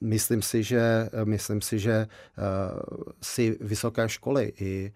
myslím 0.00 0.42
si, 0.42 0.62
že, 0.62 1.10
myslím 1.24 1.60
si, 1.60 1.78
že 1.78 2.06
uh, 2.06 3.02
si 3.22 3.58
vysoké 3.60 4.08
školy 4.08 4.52
i 4.60 4.92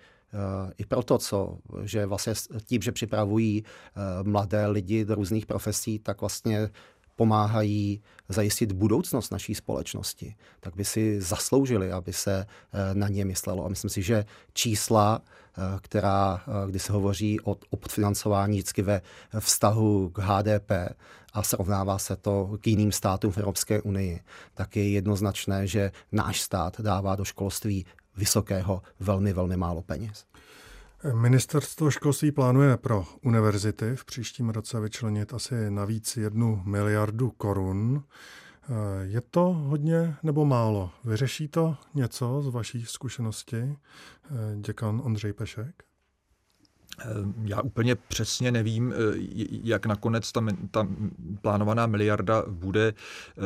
i 0.79 0.87
proto, 0.87 1.19
co, 1.19 1.59
že 1.83 2.07
vlastně 2.07 2.33
tím, 2.65 2.83
že 2.83 2.93
připravují 2.93 3.65
mladé 4.23 4.67
lidi 4.67 5.05
do 5.05 5.15
různých 5.15 5.47
profesí, 5.47 5.99
tak 5.99 6.21
vlastně 6.21 6.71
pomáhají 7.17 8.03
zajistit 8.29 8.73
budoucnost 8.73 9.31
naší 9.31 9.55
společnosti, 9.55 10.35
tak 10.61 10.77
by 10.77 10.85
si 10.85 11.21
zasloužili, 11.21 11.93
aby 11.93 12.13
se 12.13 12.47
eh, 12.47 12.95
na 12.95 13.09
ně 13.09 13.25
myslelo. 13.25 13.65
A 13.65 13.69
myslím 13.69 13.91
si, 13.91 14.03
že 14.03 14.25
čísla, 14.53 15.23
eh, 15.23 15.61
která, 15.81 16.43
eh, 16.47 16.71
kdy 16.71 16.79
se 16.79 16.93
hovoří 16.93 17.41
o, 17.41 17.57
o 17.71 17.77
podfinancování 17.77 18.57
vždycky 18.57 18.83
ve 18.83 19.01
vztahu 19.39 20.11
k 20.11 20.19
HDP 20.19 20.71
a 21.35 21.43
srovnává 21.43 21.99
se 21.99 22.17
to 22.17 22.59
k 22.61 22.67
jiným 22.67 22.93
státům 22.93 23.33
v 23.33 23.39
Evropské 23.39 23.83
unii, 23.83 24.21
tak 24.55 24.77
je 24.77 24.91
jednoznačné, 24.91 25.67
že 25.67 25.93
náš 26.13 26.41
stát 26.41 26.81
dává 26.81 27.17
do 27.17 27.25
školství 27.25 27.87
vysokého 28.17 28.83
velmi, 29.01 29.33
velmi 29.33 29.57
málo 29.57 29.83
peněz. 29.83 30.25
Ministerstvo 31.15 31.91
školství 31.91 32.33
plánuje 32.33 32.77
pro 32.77 33.07
univerzity 33.23 33.97
v 33.97 34.05
příštím 34.05 34.51
roce 34.51 34.81
vyčlenit 34.81 35.35
asi 35.35 35.71
navíc 35.71 36.17
jednu 36.17 36.63
miliardu 36.65 37.31
korun. 37.31 38.05
Je 39.03 39.21
to 39.21 39.41
hodně 39.41 40.17
nebo 40.23 40.45
málo? 40.45 40.91
Vyřeší 41.05 41.49
to 41.49 41.77
něco 41.95 42.43
z 42.43 42.49
vaší 42.49 42.85
zkušenosti, 42.87 43.77
děkan 44.61 45.01
Ondřej 45.05 45.33
Pešek? 45.33 45.85
Ehm, 46.99 47.35
já 47.45 47.63
úplně 47.63 47.95
přesně 47.95 48.53
nevím, 48.53 48.93
eh, 48.93 48.97
jak 49.63 49.87
nakonec 49.87 50.33
ta, 50.33 50.47
ta 50.71 50.89
plánovaná 51.41 51.87
miliarda 51.87 52.45
bude 52.49 52.89
eh, 52.89 53.43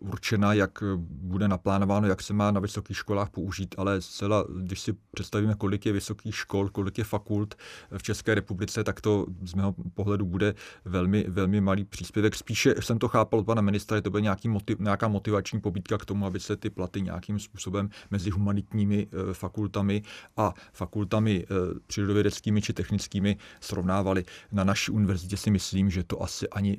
určena, 0.00 0.52
jak 0.52 0.82
bude 0.98 1.48
naplánováno, 1.48 2.08
jak 2.08 2.22
se 2.22 2.34
má 2.34 2.50
na 2.50 2.60
vysokých 2.60 2.96
školách 2.96 3.30
použít, 3.30 3.74
ale 3.78 4.00
zcela, 4.00 4.44
když 4.62 4.80
si 4.80 4.94
představíme, 5.10 5.54
kolik 5.54 5.86
je 5.86 5.92
vysokých 5.92 6.36
škol, 6.36 6.68
kolik 6.68 6.98
je 6.98 7.04
fakult 7.04 7.54
v 7.96 8.02
České 8.02 8.34
republice, 8.34 8.84
tak 8.84 9.00
to 9.00 9.26
z 9.44 9.54
mého 9.54 9.74
pohledu 9.94 10.26
bude 10.26 10.54
velmi, 10.84 11.24
velmi 11.28 11.60
malý 11.60 11.84
příspěvek. 11.84 12.34
Spíše 12.34 12.74
jsem 12.80 12.98
to 12.98 13.08
chápal 13.08 13.40
od 13.40 13.46
pana 13.46 13.62
ministra, 13.62 13.96
že 13.96 14.02
to 14.02 14.10
bude 14.10 14.20
nějaký 14.20 14.48
motiv, 14.48 14.78
nějaká 14.78 15.08
motivační 15.08 15.60
pobídka 15.60 15.98
k 15.98 16.04
tomu, 16.04 16.26
aby 16.26 16.40
se 16.40 16.56
ty 16.56 16.70
platy 16.70 17.02
nějakým 17.02 17.38
způsobem 17.38 17.90
mezi 18.10 18.30
humanitními 18.30 19.06
eh, 19.06 19.34
fakultami 19.34 20.02
a 20.36 20.54
fakultami 20.72 21.46
přírodovědeckými 21.86 22.55
vědeckými 22.56 22.62
či 22.62 22.72
technickými 22.72 23.36
srovnávali. 23.60 24.24
Na 24.52 24.64
naší 24.64 24.92
univerzitě 24.92 25.36
si 25.36 25.50
myslím, 25.50 25.90
že 25.90 26.04
to 26.04 26.22
asi 26.22 26.48
ani, 26.48 26.78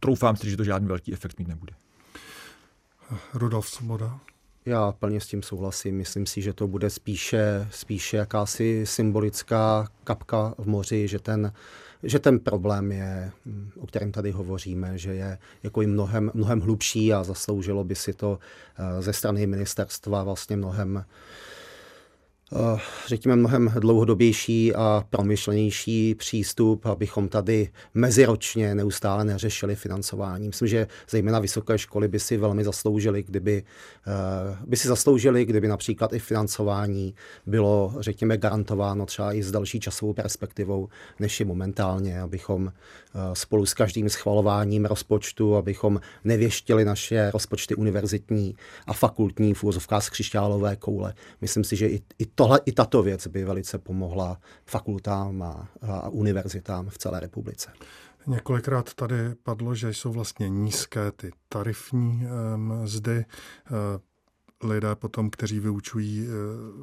troufám 0.00 0.36
si, 0.36 0.50
že 0.50 0.56
to 0.56 0.64
žádný 0.64 0.88
velký 0.88 1.12
efekt 1.12 1.38
mít 1.38 1.48
nebude. 1.48 1.72
Rudolf 3.34 3.68
Svoboda. 3.68 4.20
Já 4.66 4.92
plně 4.92 5.20
s 5.20 5.26
tím 5.26 5.42
souhlasím. 5.42 5.96
Myslím 5.96 6.26
si, 6.26 6.42
že 6.42 6.52
to 6.52 6.66
bude 6.66 6.90
spíše, 6.90 7.66
spíše 7.70 8.16
jakási 8.16 8.86
symbolická 8.86 9.88
kapka 10.04 10.54
v 10.58 10.66
moři, 10.66 11.08
že 11.08 11.18
ten, 11.18 11.52
že 12.02 12.18
ten 12.18 12.38
problém 12.38 12.92
je, 12.92 13.32
o 13.80 13.86
kterém 13.86 14.12
tady 14.12 14.30
hovoříme, 14.30 14.98
že 14.98 15.14
je 15.14 15.38
jako 15.62 15.82
i 15.82 15.86
mnohem, 15.86 16.30
mnohem 16.34 16.60
hlubší 16.60 17.12
a 17.12 17.24
zasloužilo 17.24 17.84
by 17.84 17.94
si 17.94 18.12
to 18.12 18.38
eh, 18.38 19.02
ze 19.02 19.12
strany 19.12 19.46
ministerstva 19.46 20.24
vlastně 20.24 20.56
mnohem 20.56 21.04
řekněme, 23.06 23.36
mnohem 23.36 23.72
dlouhodobější 23.78 24.74
a 24.74 25.04
promyšlenější 25.10 26.14
přístup, 26.14 26.86
abychom 26.86 27.28
tady 27.28 27.70
meziročně 27.94 28.74
neustále 28.74 29.24
neřešili 29.24 29.76
financování. 29.76 30.46
Myslím, 30.46 30.68
že 30.68 30.86
zejména 31.10 31.38
vysoké 31.38 31.78
školy 31.78 32.08
by 32.08 32.20
si 32.20 32.36
velmi 32.36 32.64
zasloužili, 32.64 33.22
kdyby, 33.22 33.62
eh, 34.06 34.56
by 34.66 34.76
si 34.76 34.88
zasloužili, 34.88 35.44
kdyby 35.44 35.68
například 35.68 36.12
i 36.12 36.18
financování 36.18 37.14
bylo, 37.46 37.94
řekněme, 38.00 38.36
garantováno 38.36 39.06
třeba 39.06 39.32
i 39.32 39.42
s 39.42 39.50
další 39.50 39.80
časovou 39.80 40.12
perspektivou, 40.12 40.88
než 41.20 41.40
je 41.40 41.46
momentálně, 41.46 42.20
abychom 42.20 42.72
eh, 42.72 43.18
spolu 43.32 43.66
s 43.66 43.74
každým 43.74 44.08
schvalováním 44.08 44.84
rozpočtu, 44.84 45.56
abychom 45.56 46.00
nevěštili 46.24 46.84
naše 46.84 47.30
rozpočty 47.30 47.74
univerzitní 47.74 48.54
a 48.86 48.92
fakultní 48.92 49.54
v 49.54 49.64
z 49.98 50.08
křišťálové 50.10 50.76
koule. 50.76 51.14
Myslím 51.40 51.64
si, 51.64 51.76
že 51.76 51.88
i, 51.88 52.02
i 52.18 52.26
tohle, 52.40 52.60
i 52.66 52.72
tato 52.72 53.02
věc 53.02 53.26
by 53.26 53.44
velice 53.44 53.78
pomohla 53.78 54.38
fakultám 54.66 55.42
a, 55.42 55.68
a 55.82 56.08
univerzitám 56.08 56.88
v 56.88 56.98
celé 56.98 57.20
republice. 57.20 57.72
Několikrát 58.26 58.94
tady 58.94 59.16
padlo, 59.42 59.74
že 59.74 59.94
jsou 59.94 60.12
vlastně 60.12 60.48
nízké 60.48 61.12
ty 61.12 61.30
tarifní 61.48 62.26
mzdy. 62.56 63.16
E, 63.16 63.26
lidé 64.66 64.94
potom, 64.94 65.30
kteří 65.30 65.60
vyučují, 65.60 66.26
e, 66.26 66.30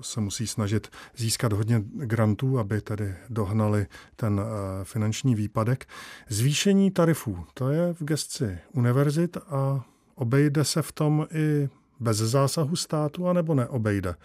se 0.02 0.22
musí 0.22 0.48
snažit 0.48 0.88
získat 1.16 1.54
hodně 1.54 1.84
grantů, 1.86 2.60
aby 2.60 2.82
tedy 2.82 3.16
dohnali 3.30 3.88
ten 4.16 4.42
e, 4.42 4.44
finanční 4.84 5.36
výpadek. 5.36 5.86
Zvýšení 6.30 6.92
tarifů, 6.92 7.46
to 7.54 7.70
je 7.70 7.94
v 7.94 8.04
gestci 8.04 8.60
univerzit 8.74 9.38
a 9.38 9.86
obejde 10.16 10.64
se 10.64 10.82
v 10.82 10.92
tom 10.92 11.28
i 11.32 11.70
bez 12.00 12.18
zásahu 12.18 12.76
státu, 12.76 13.28
anebo 13.28 13.56
neobejde? 13.56 14.16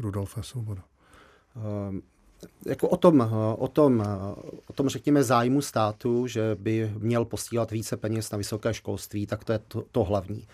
Rudolfa 0.00 0.42
Svoboda? 0.42 0.82
Um, 1.88 2.02
jako 2.66 2.88
o 2.88 2.96
tom, 2.96 3.20
o, 3.58 3.68
tom, 3.68 4.04
o 4.66 4.72
tom, 4.72 4.88
řekněme, 4.88 5.24
zájmu 5.24 5.62
státu, 5.62 6.26
že 6.26 6.56
by 6.60 6.92
měl 6.98 7.24
posílat 7.24 7.70
více 7.70 7.96
peněz 7.96 8.30
na 8.30 8.38
vysoké 8.38 8.74
školství, 8.74 9.26
tak 9.26 9.44
to 9.44 9.52
je 9.52 9.58
to, 9.58 9.84
to 9.92 10.04
hlavní 10.04 10.46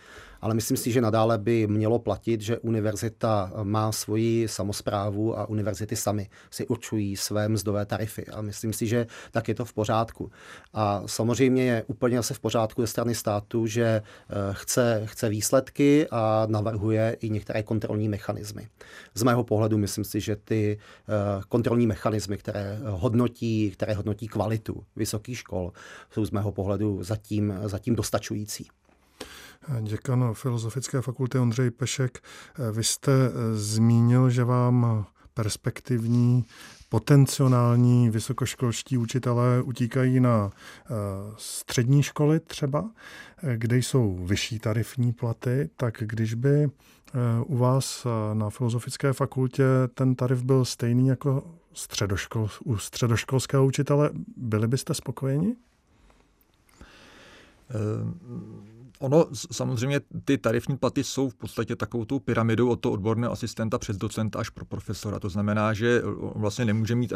ale 0.46 0.54
myslím 0.54 0.76
si, 0.76 0.92
že 0.92 1.00
nadále 1.00 1.38
by 1.38 1.66
mělo 1.66 1.98
platit, 1.98 2.40
že 2.40 2.58
univerzita 2.58 3.52
má 3.62 3.92
svoji 3.92 4.48
samozprávu 4.48 5.38
a 5.38 5.48
univerzity 5.48 5.96
sami 5.96 6.28
si 6.50 6.66
určují 6.66 7.16
své 7.16 7.48
mzdové 7.48 7.86
tarify 7.86 8.26
a 8.26 8.42
myslím 8.42 8.72
si, 8.72 8.86
že 8.86 9.06
tak 9.30 9.48
je 9.48 9.54
to 9.54 9.64
v 9.64 9.72
pořádku. 9.72 10.30
A 10.74 11.02
samozřejmě 11.06 11.64
je 11.64 11.84
úplně 11.86 12.16
zase 12.16 12.34
v 12.34 12.40
pořádku 12.40 12.82
ze 12.82 12.86
strany 12.86 13.14
státu, 13.14 13.66
že 13.66 13.84
eh, 13.84 14.34
chce, 14.52 15.02
chce 15.04 15.28
výsledky 15.28 16.06
a 16.10 16.46
navrhuje 16.50 17.16
i 17.20 17.30
některé 17.30 17.62
kontrolní 17.62 18.08
mechanismy. 18.08 18.68
Z 19.14 19.22
mého 19.22 19.44
pohledu 19.44 19.78
myslím 19.78 20.04
si, 20.04 20.20
že 20.20 20.36
ty 20.36 20.78
eh, 20.78 21.42
kontrolní 21.48 21.86
mechanismy, 21.86 22.38
které 22.38 22.78
hodnotí, 22.84 23.70
které 23.70 23.94
hodnotí 23.94 24.28
kvalitu 24.28 24.84
vysokých 24.96 25.38
škol, 25.38 25.72
jsou 26.10 26.24
z 26.24 26.30
mého 26.30 26.52
pohledu 26.52 27.02
zatím, 27.02 27.54
zatím 27.64 27.94
dostačující. 27.96 28.68
Děkan 29.80 30.34
Filozofické 30.34 31.02
fakulty 31.02 31.38
Ondřej 31.38 31.70
Pešek, 31.70 32.22
vy 32.72 32.84
jste 32.84 33.12
eh, 33.12 33.30
zmínil, 33.54 34.30
že 34.30 34.44
vám 34.44 35.06
perspektivní 35.34 36.44
potenciální 36.88 38.10
vysokoškolští 38.10 38.98
učitelé 38.98 39.62
utíkají 39.62 40.20
na 40.20 40.50
eh, 40.50 40.90
střední 41.36 42.02
školy 42.02 42.40
třeba, 42.40 42.90
eh, 43.42 43.56
kde 43.56 43.76
jsou 43.76 44.24
vyšší 44.24 44.58
tarifní 44.58 45.12
platy, 45.12 45.70
tak 45.76 46.02
když 46.06 46.34
by 46.34 46.70
u 47.46 47.56
vás 47.56 48.06
na 48.32 48.50
Filozofické 48.50 49.12
fakultě 49.12 49.64
ten 49.94 50.14
tarif 50.14 50.42
byl 50.42 50.64
stejný 50.64 51.08
jako 51.08 51.54
středoškol, 51.72 52.48
u 52.64 52.76
středoškolského 52.76 53.66
učitele, 53.66 54.10
byli 54.36 54.68
byste 54.68 54.94
spokojeni? 54.94 55.56
Ono 58.98 59.26
samozřejmě 59.52 60.00
ty 60.24 60.38
tarifní 60.38 60.76
platy 60.76 61.04
jsou 61.04 61.28
v 61.28 61.34
podstatě 61.34 61.76
takovou 61.76 62.04
tou 62.04 62.18
pyramidou 62.18 62.68
od 62.68 62.76
toho 62.76 62.92
odborného 62.92 63.32
asistenta 63.32 63.78
přes 63.78 63.96
docenta 63.96 64.38
až 64.38 64.50
pro 64.50 64.64
profesora. 64.64 65.20
To 65.20 65.28
znamená, 65.28 65.72
že 65.72 66.02
on 66.02 66.40
vlastně 66.40 66.64
nemůže 66.64 66.94
mít 66.94 67.12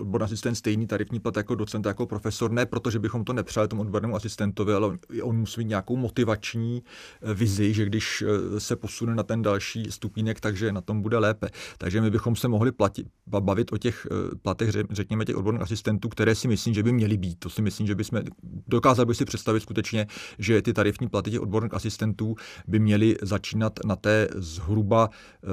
odborný 0.00 0.24
asistent 0.24 0.54
stejný 0.54 0.86
tarifní 0.86 1.20
plat 1.20 1.36
jako 1.36 1.54
docent, 1.54 1.86
jako 1.86 2.06
profesor, 2.06 2.50
ne 2.50 2.66
protože 2.66 2.98
bychom 2.98 3.24
to 3.24 3.32
nepřáli 3.32 3.68
tomu 3.68 3.82
odbornému 3.82 4.16
asistentovi, 4.16 4.74
ale 4.74 4.98
on 5.22 5.36
musí 5.36 5.60
mít 5.60 5.68
nějakou 5.68 5.96
motivační 5.96 6.82
eh, 7.22 7.34
vizi, 7.34 7.74
že 7.74 7.84
když 7.84 8.22
eh, 8.22 8.60
se 8.60 8.76
posune 8.76 9.14
na 9.14 9.22
ten 9.22 9.42
další 9.42 9.86
stupínek, 9.90 10.40
takže 10.40 10.72
na 10.72 10.80
tom 10.80 11.02
bude 11.02 11.18
lépe. 11.18 11.48
Takže 11.78 12.00
my 12.00 12.10
bychom 12.10 12.36
se 12.36 12.48
mohli 12.48 12.72
platit, 12.72 13.06
bavit 13.26 13.72
o 13.72 13.78
těch 13.78 14.06
platech, 14.42 14.70
řekněme, 14.90 15.24
těch 15.24 15.36
odborných 15.36 15.62
asistentů, 15.62 16.08
které 16.08 16.34
si 16.34 16.48
myslím, 16.48 16.74
že 16.74 16.82
by 16.82 16.92
měly 16.92 17.16
být. 17.16 17.38
To 17.38 17.50
si 17.50 17.62
myslím, 17.62 17.86
že 17.86 17.94
bychom 17.94 18.20
dokázal 18.66 19.06
bych 19.06 19.16
si 19.16 19.24
představit 19.24 19.60
skutečně, 19.60 20.06
že 20.38 20.62
ty 20.62 20.72
tarifní 20.72 20.89
platy 21.10 21.30
těch 21.30 21.40
odborných 21.40 21.74
asistentů 21.74 22.36
by 22.66 22.78
měly 22.78 23.16
začínat 23.22 23.80
na 23.84 23.96
té 23.96 24.28
zhruba 24.34 25.10
eh, 25.10 25.46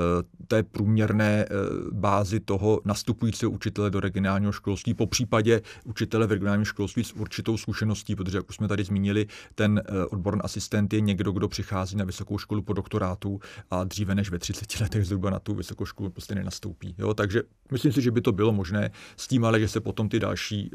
té 0.47 0.63
průměrné 0.63 1.45
eh, 1.45 1.47
bázi 1.91 2.39
toho 2.39 2.81
nastupujícího 2.85 3.51
učitele 3.51 3.89
do 3.89 3.99
regionálního 3.99 4.51
školství, 4.51 4.93
po 4.93 5.07
případě 5.07 5.61
učitele 5.83 6.27
v 6.27 6.31
regionálním 6.31 6.65
školství 6.65 7.03
s 7.03 7.13
určitou 7.13 7.57
zkušeností, 7.57 8.15
protože, 8.15 8.37
jak 8.37 8.49
už 8.49 8.55
jsme 8.55 8.67
tady 8.67 8.83
zmínili, 8.83 9.27
ten 9.55 9.81
eh, 9.85 10.05
odborný 10.05 10.41
asistent 10.41 10.93
je 10.93 11.01
někdo, 11.01 11.31
kdo 11.31 11.47
přichází 11.47 11.95
na 11.95 12.05
vysokou 12.05 12.37
školu 12.37 12.61
po 12.61 12.73
doktorátu 12.73 13.39
a 13.71 13.83
dříve 13.83 14.15
než 14.15 14.31
ve 14.31 14.39
30 14.39 14.79
letech 14.79 15.05
zhruba 15.05 15.29
na 15.29 15.39
tu 15.39 15.55
vysokou 15.55 15.85
školu 15.85 16.09
prostě 16.09 16.35
nenastoupí. 16.35 16.95
Jo? 16.97 17.13
Takže 17.13 17.43
myslím 17.71 17.91
si, 17.91 18.01
že 18.01 18.11
by 18.11 18.21
to 18.21 18.31
bylo 18.31 18.51
možné 18.53 18.91
s 19.17 19.27
tím, 19.27 19.45
ale 19.45 19.59
že 19.59 19.67
se 19.67 19.79
potom 19.79 20.09
ty 20.09 20.19
další 20.19 20.71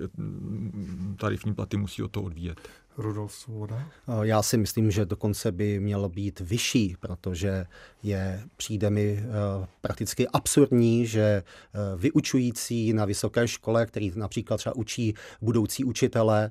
tarifní 1.16 1.55
platy 1.55 1.77
musí 1.77 2.03
o 2.03 2.09
to 2.09 2.22
odvíjet. 2.22 2.61
Rudolf 2.96 3.33
Svoboda? 3.35 3.88
Eh, 4.09 4.12
já 4.22 4.42
si 4.42 4.57
myslím, 4.57 4.90
že 4.90 5.05
dokonce 5.05 5.52
by 5.52 5.81
mělo 5.81 6.09
být 6.09 6.40
vyšší, 6.40 6.96
protože 7.00 7.66
je, 8.02 8.42
přijde 8.57 8.90
mi 8.90 9.18
eh, 9.18 9.66
prakticky 9.81 10.28
absurdní, 10.28 11.07
že 11.07 11.22
eh, 11.22 11.78
vyučující 11.96 12.92
na 12.92 13.05
vysoké 13.05 13.48
škole, 13.48 13.87
který 13.87 14.12
například 14.14 14.57
třeba 14.57 14.76
učí 14.76 15.14
budoucí 15.40 15.85
učitele, 15.85 16.50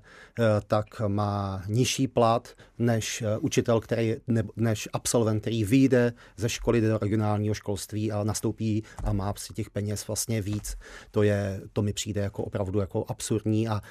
tak 0.68 0.86
má 1.08 1.64
nižší 1.68 2.08
plat 2.08 2.56
než 2.80 3.24
učitel, 3.40 3.80
který, 3.80 4.16
než 4.56 4.90
absolvent, 4.94 5.42
který 5.42 5.64
vyjde 5.64 6.14
ze 6.38 6.50
školy 6.50 6.82
do 6.82 6.98
regionálního 6.98 7.54
školství 7.54 8.12
a 8.12 8.24
nastoupí 8.24 8.84
a 9.04 9.14
má 9.14 9.34
si 9.38 9.54
těch 9.54 9.70
peněz 9.70 10.08
vlastně 10.08 10.42
víc. 10.42 10.78
To, 11.12 11.24
je, 11.24 11.62
to 11.74 11.82
mi 11.82 11.94
přijde 11.94 12.22
jako 12.22 12.44
opravdu 12.44 12.80
jako 12.80 13.06
absurdní 13.08 13.68
a 13.68 13.82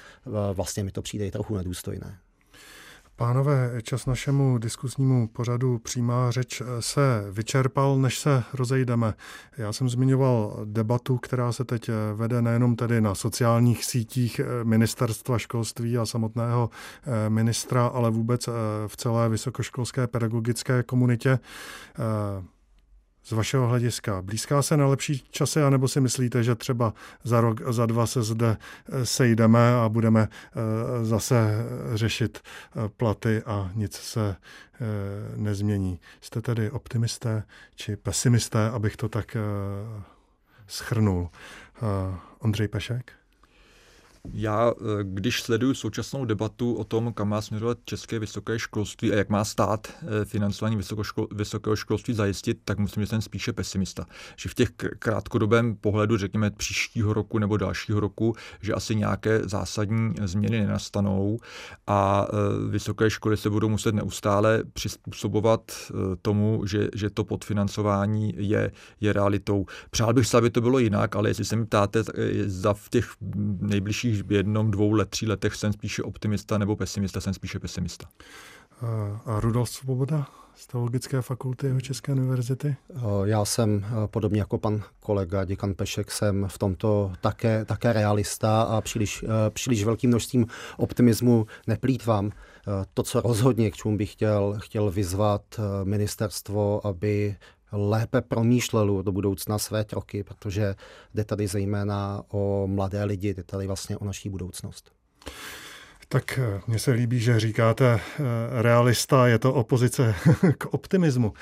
vlastně 0.53 0.83
mi 0.83 0.91
to 0.91 1.01
přijde 1.01 1.27
i 1.27 1.31
trochu 1.31 1.57
nedůstojné. 1.57 2.19
Pánové, 3.15 3.81
čas 3.83 4.05
našemu 4.05 4.57
diskusnímu 4.57 5.27
pořadu 5.27 5.79
přímá 5.79 6.31
řeč 6.31 6.61
se 6.79 7.25
vyčerpal, 7.31 7.97
než 7.97 8.19
se 8.19 8.43
rozejdeme. 8.53 9.13
Já 9.57 9.73
jsem 9.73 9.89
zmiňoval 9.89 10.61
debatu, 10.65 11.17
která 11.17 11.51
se 11.51 11.63
teď 11.63 11.89
vede 12.13 12.41
nejenom 12.41 12.75
tedy 12.75 13.01
na 13.01 13.15
sociálních 13.15 13.85
sítích 13.85 14.41
ministerstva 14.63 15.37
školství 15.37 15.97
a 15.97 16.05
samotného 16.05 16.69
ministra, 17.29 17.87
ale 17.87 18.11
vůbec 18.11 18.49
v 18.87 18.97
celé 18.97 19.29
vysokoškolské 19.29 20.07
pedagogické 20.07 20.83
komunitě 20.83 21.39
z 23.23 23.31
vašeho 23.31 23.67
hlediska? 23.67 24.21
Blízká 24.21 24.61
se 24.61 24.77
na 24.77 24.87
lepší 24.87 25.23
časy, 25.31 25.61
anebo 25.61 25.87
si 25.87 26.01
myslíte, 26.01 26.43
že 26.43 26.55
třeba 26.55 26.93
za 27.23 27.41
rok, 27.41 27.73
za 27.73 27.85
dva 27.85 28.07
se 28.07 28.23
zde 28.23 28.57
eh, 28.57 29.05
sejdeme 29.05 29.73
a 29.73 29.89
budeme 29.89 30.27
eh, 30.27 31.05
zase 31.05 31.65
řešit 31.93 32.39
eh, 32.39 32.89
platy 32.89 33.43
a 33.45 33.71
nic 33.75 33.95
se 33.95 34.35
nezmění? 35.35 35.99
Jste 36.21 36.41
tedy 36.41 36.71
optimisté 36.71 37.43
či 37.75 37.95
pesimisté, 37.95 38.69
abych 38.69 38.97
to 38.97 39.09
tak 39.09 39.37
schrnul? 40.67 41.29
Ondřej 42.39 42.67
Pešek? 42.67 43.20
Já, 44.33 44.71
eh, 44.71 44.83
když 45.03 45.41
sleduju 45.41 45.73
současnou 45.73 46.25
debatu 46.25 46.73
o 46.73 46.83
tom, 46.83 47.13
kam 47.13 47.29
má 47.29 47.41
směřovat 47.41 47.77
české 47.85 48.19
vysoké 48.19 48.59
školství 48.59 49.11
a 49.11 49.15
jak 49.15 49.29
má 49.29 49.45
stát 49.45 49.87
eh, 49.87 50.25
financování 50.25 50.75
vysokoškol, 50.75 51.27
vysokého 51.31 51.75
školství 51.75 52.13
zajistit, 52.13 52.57
tak 52.65 52.77
musím, 52.77 53.03
že 53.03 53.07
jsem 53.07 53.21
spíše 53.21 53.53
pesimista. 53.53 54.05
Že 54.35 54.49
v 54.49 54.53
těch 54.53 54.71
krátkodobém 54.99 55.75
pohledu, 55.75 56.17
řekněme 56.17 56.51
příštího 56.51 57.13
roku 57.13 57.39
nebo 57.39 57.57
dalšího 57.57 57.99
roku, 57.99 58.35
že 58.61 58.73
asi 58.73 58.95
nějaké 58.95 59.41
zásadní 59.43 60.13
změny 60.23 60.59
nenastanou 60.59 61.39
a 61.87 62.27
eh, 62.29 62.69
vysoké 62.69 63.09
školy 63.09 63.37
se 63.37 63.49
budou 63.49 63.69
muset 63.69 63.95
neustále 63.95 64.63
přizpůsobovat 64.73 65.71
tomu, 66.21 66.65
že, 66.65 66.87
že 66.95 67.09
to 67.09 67.23
podfinancování 67.23 68.33
je, 68.37 68.71
je 69.01 69.13
realitou. 69.13 69.65
Přál 69.91 70.13
bych 70.13 70.27
se, 70.27 70.37
aby 70.37 70.49
to 70.49 70.61
bylo 70.61 70.79
jinak, 70.79 71.15
ale 71.15 71.29
jestli 71.29 71.45
se 71.45 71.55
mi 71.55 71.65
ptáte, 71.65 72.03
za 72.45 72.73
v 72.73 72.89
těch 72.89 73.07
nejbližších 73.61 74.10
příštích 74.11 74.31
jednom, 74.31 74.71
dvou 74.71 74.91
let, 74.91 75.09
tří 75.09 75.27
letech 75.27 75.55
jsem 75.55 75.73
spíše 75.73 76.03
optimista 76.03 76.57
nebo 76.57 76.75
pesimista, 76.75 77.21
jsem 77.21 77.33
spíše 77.33 77.59
pesimista. 77.59 78.05
A 79.25 79.39
Rudolf 79.39 79.69
Svoboda 79.69 80.27
z 80.55 80.67
Teologické 80.67 81.21
fakulty 81.21 81.67
jeho 81.67 81.81
České 81.81 82.11
univerzity? 82.11 82.75
Já 83.23 83.45
jsem 83.45 83.85
podobně 84.05 84.39
jako 84.39 84.57
pan 84.57 84.83
kolega 84.99 85.45
děkan 85.45 85.73
Pešek, 85.73 86.11
jsem 86.11 86.47
v 86.47 86.57
tomto 86.57 87.13
také, 87.21 87.65
také 87.65 87.93
realista 87.93 88.61
a 88.61 88.81
příliš, 88.81 89.25
příliš 89.49 89.83
velkým 89.83 90.09
množstvím 90.09 90.47
optimismu 90.77 91.47
neplýtvám. 91.67 92.31
To, 92.93 93.03
co 93.03 93.21
rozhodně, 93.21 93.71
k 93.71 93.75
čemu 93.75 93.97
bych 93.97 94.11
chtěl, 94.11 94.57
chtěl 94.59 94.91
vyzvat 94.91 95.41
ministerstvo, 95.83 96.87
aby 96.87 97.35
lépe 97.71 98.21
promýšlelo 98.21 99.01
do 99.01 99.11
budoucna 99.11 99.57
své 99.57 99.83
kroky, 99.83 100.23
protože 100.23 100.75
jde 101.13 101.23
tady 101.23 101.47
zejména 101.47 102.21
o 102.31 102.67
mladé 102.67 103.03
lidi, 103.03 103.33
jde 103.33 103.43
tady 103.43 103.67
vlastně 103.67 103.97
o 103.97 104.05
naší 104.05 104.29
budoucnost. 104.29 104.91
Tak 106.11 106.39
eh, 106.39 106.61
mně 106.67 106.79
se 106.79 106.91
líbí, 106.91 107.19
že 107.19 107.39
říkáte 107.39 107.85
eh, 107.85 108.23
realista, 108.61 109.27
je 109.27 109.39
to 109.39 109.53
opozice 109.53 110.15
k 110.57 110.65
optimismu. 110.65 111.33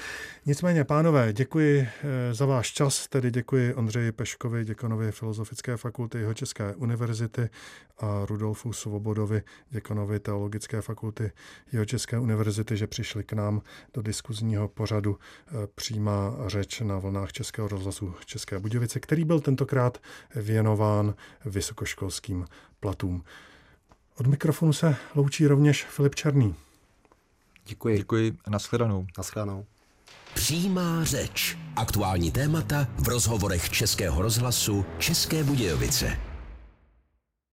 Nicméně, 0.46 0.84
pánové, 0.84 1.34
děkuji 1.34 1.80
eh, 1.82 2.34
za 2.34 2.46
váš 2.46 2.72
čas, 2.72 3.08
tedy 3.08 3.32
děkuji 3.32 3.74
Ondřeji 3.74 4.12
Peškovi, 4.12 4.66
děkanovi 4.66 5.12
Filozofické 5.12 5.78
fakulty 5.78 6.18
jeho 6.18 6.34
České 6.34 6.76
univerzity 6.76 7.50
a 8.00 8.26
Rudolfu 8.26 8.74
Svobodovi, 8.74 9.44
děkanovi 9.70 10.20
Teologické 10.20 10.82
fakulty 10.82 11.32
jeho 11.72 11.86
České 11.86 12.20
univerzity, 12.20 12.78
že 12.78 12.88
přišli 12.88 13.24
k 13.24 13.34
nám 13.34 13.62
do 13.94 14.02
diskuzního 14.02 14.68
pořadu 14.68 15.18
přímá 15.76 16.36
řeč 16.48 16.80
na 16.80 17.00
vlnách 17.00 17.32
Českého 17.32 17.68
rozhlasu 17.68 18.14
České 18.26 18.60
Budějovice, 18.60 19.00
který 19.00 19.26
byl 19.26 19.40
tentokrát 19.40 19.98
věnován 20.36 21.16
vysokoškolským 21.46 22.46
platům. 22.80 23.24
Od 24.20 24.28
mikrofonu 24.28 24.74
se 24.74 24.96
loučí 25.16 25.48
rovněž 25.48 25.84
Filip 25.84 26.16
Černý. 26.16 26.56
Děkuji. 27.66 27.98
Děkuji 27.98 28.38
a 28.46 28.50
nashledanou. 28.50 29.08
Nashledanou. 29.18 29.66
Přímá 30.34 31.04
řeč. 31.04 31.58
Aktuální 31.76 32.32
témata 32.32 32.88
v 32.98 33.08
rozhovorech 33.08 33.70
Českého 33.70 34.22
rozhlasu 34.22 34.86
České 34.98 35.44
Budějovice. 35.44 36.29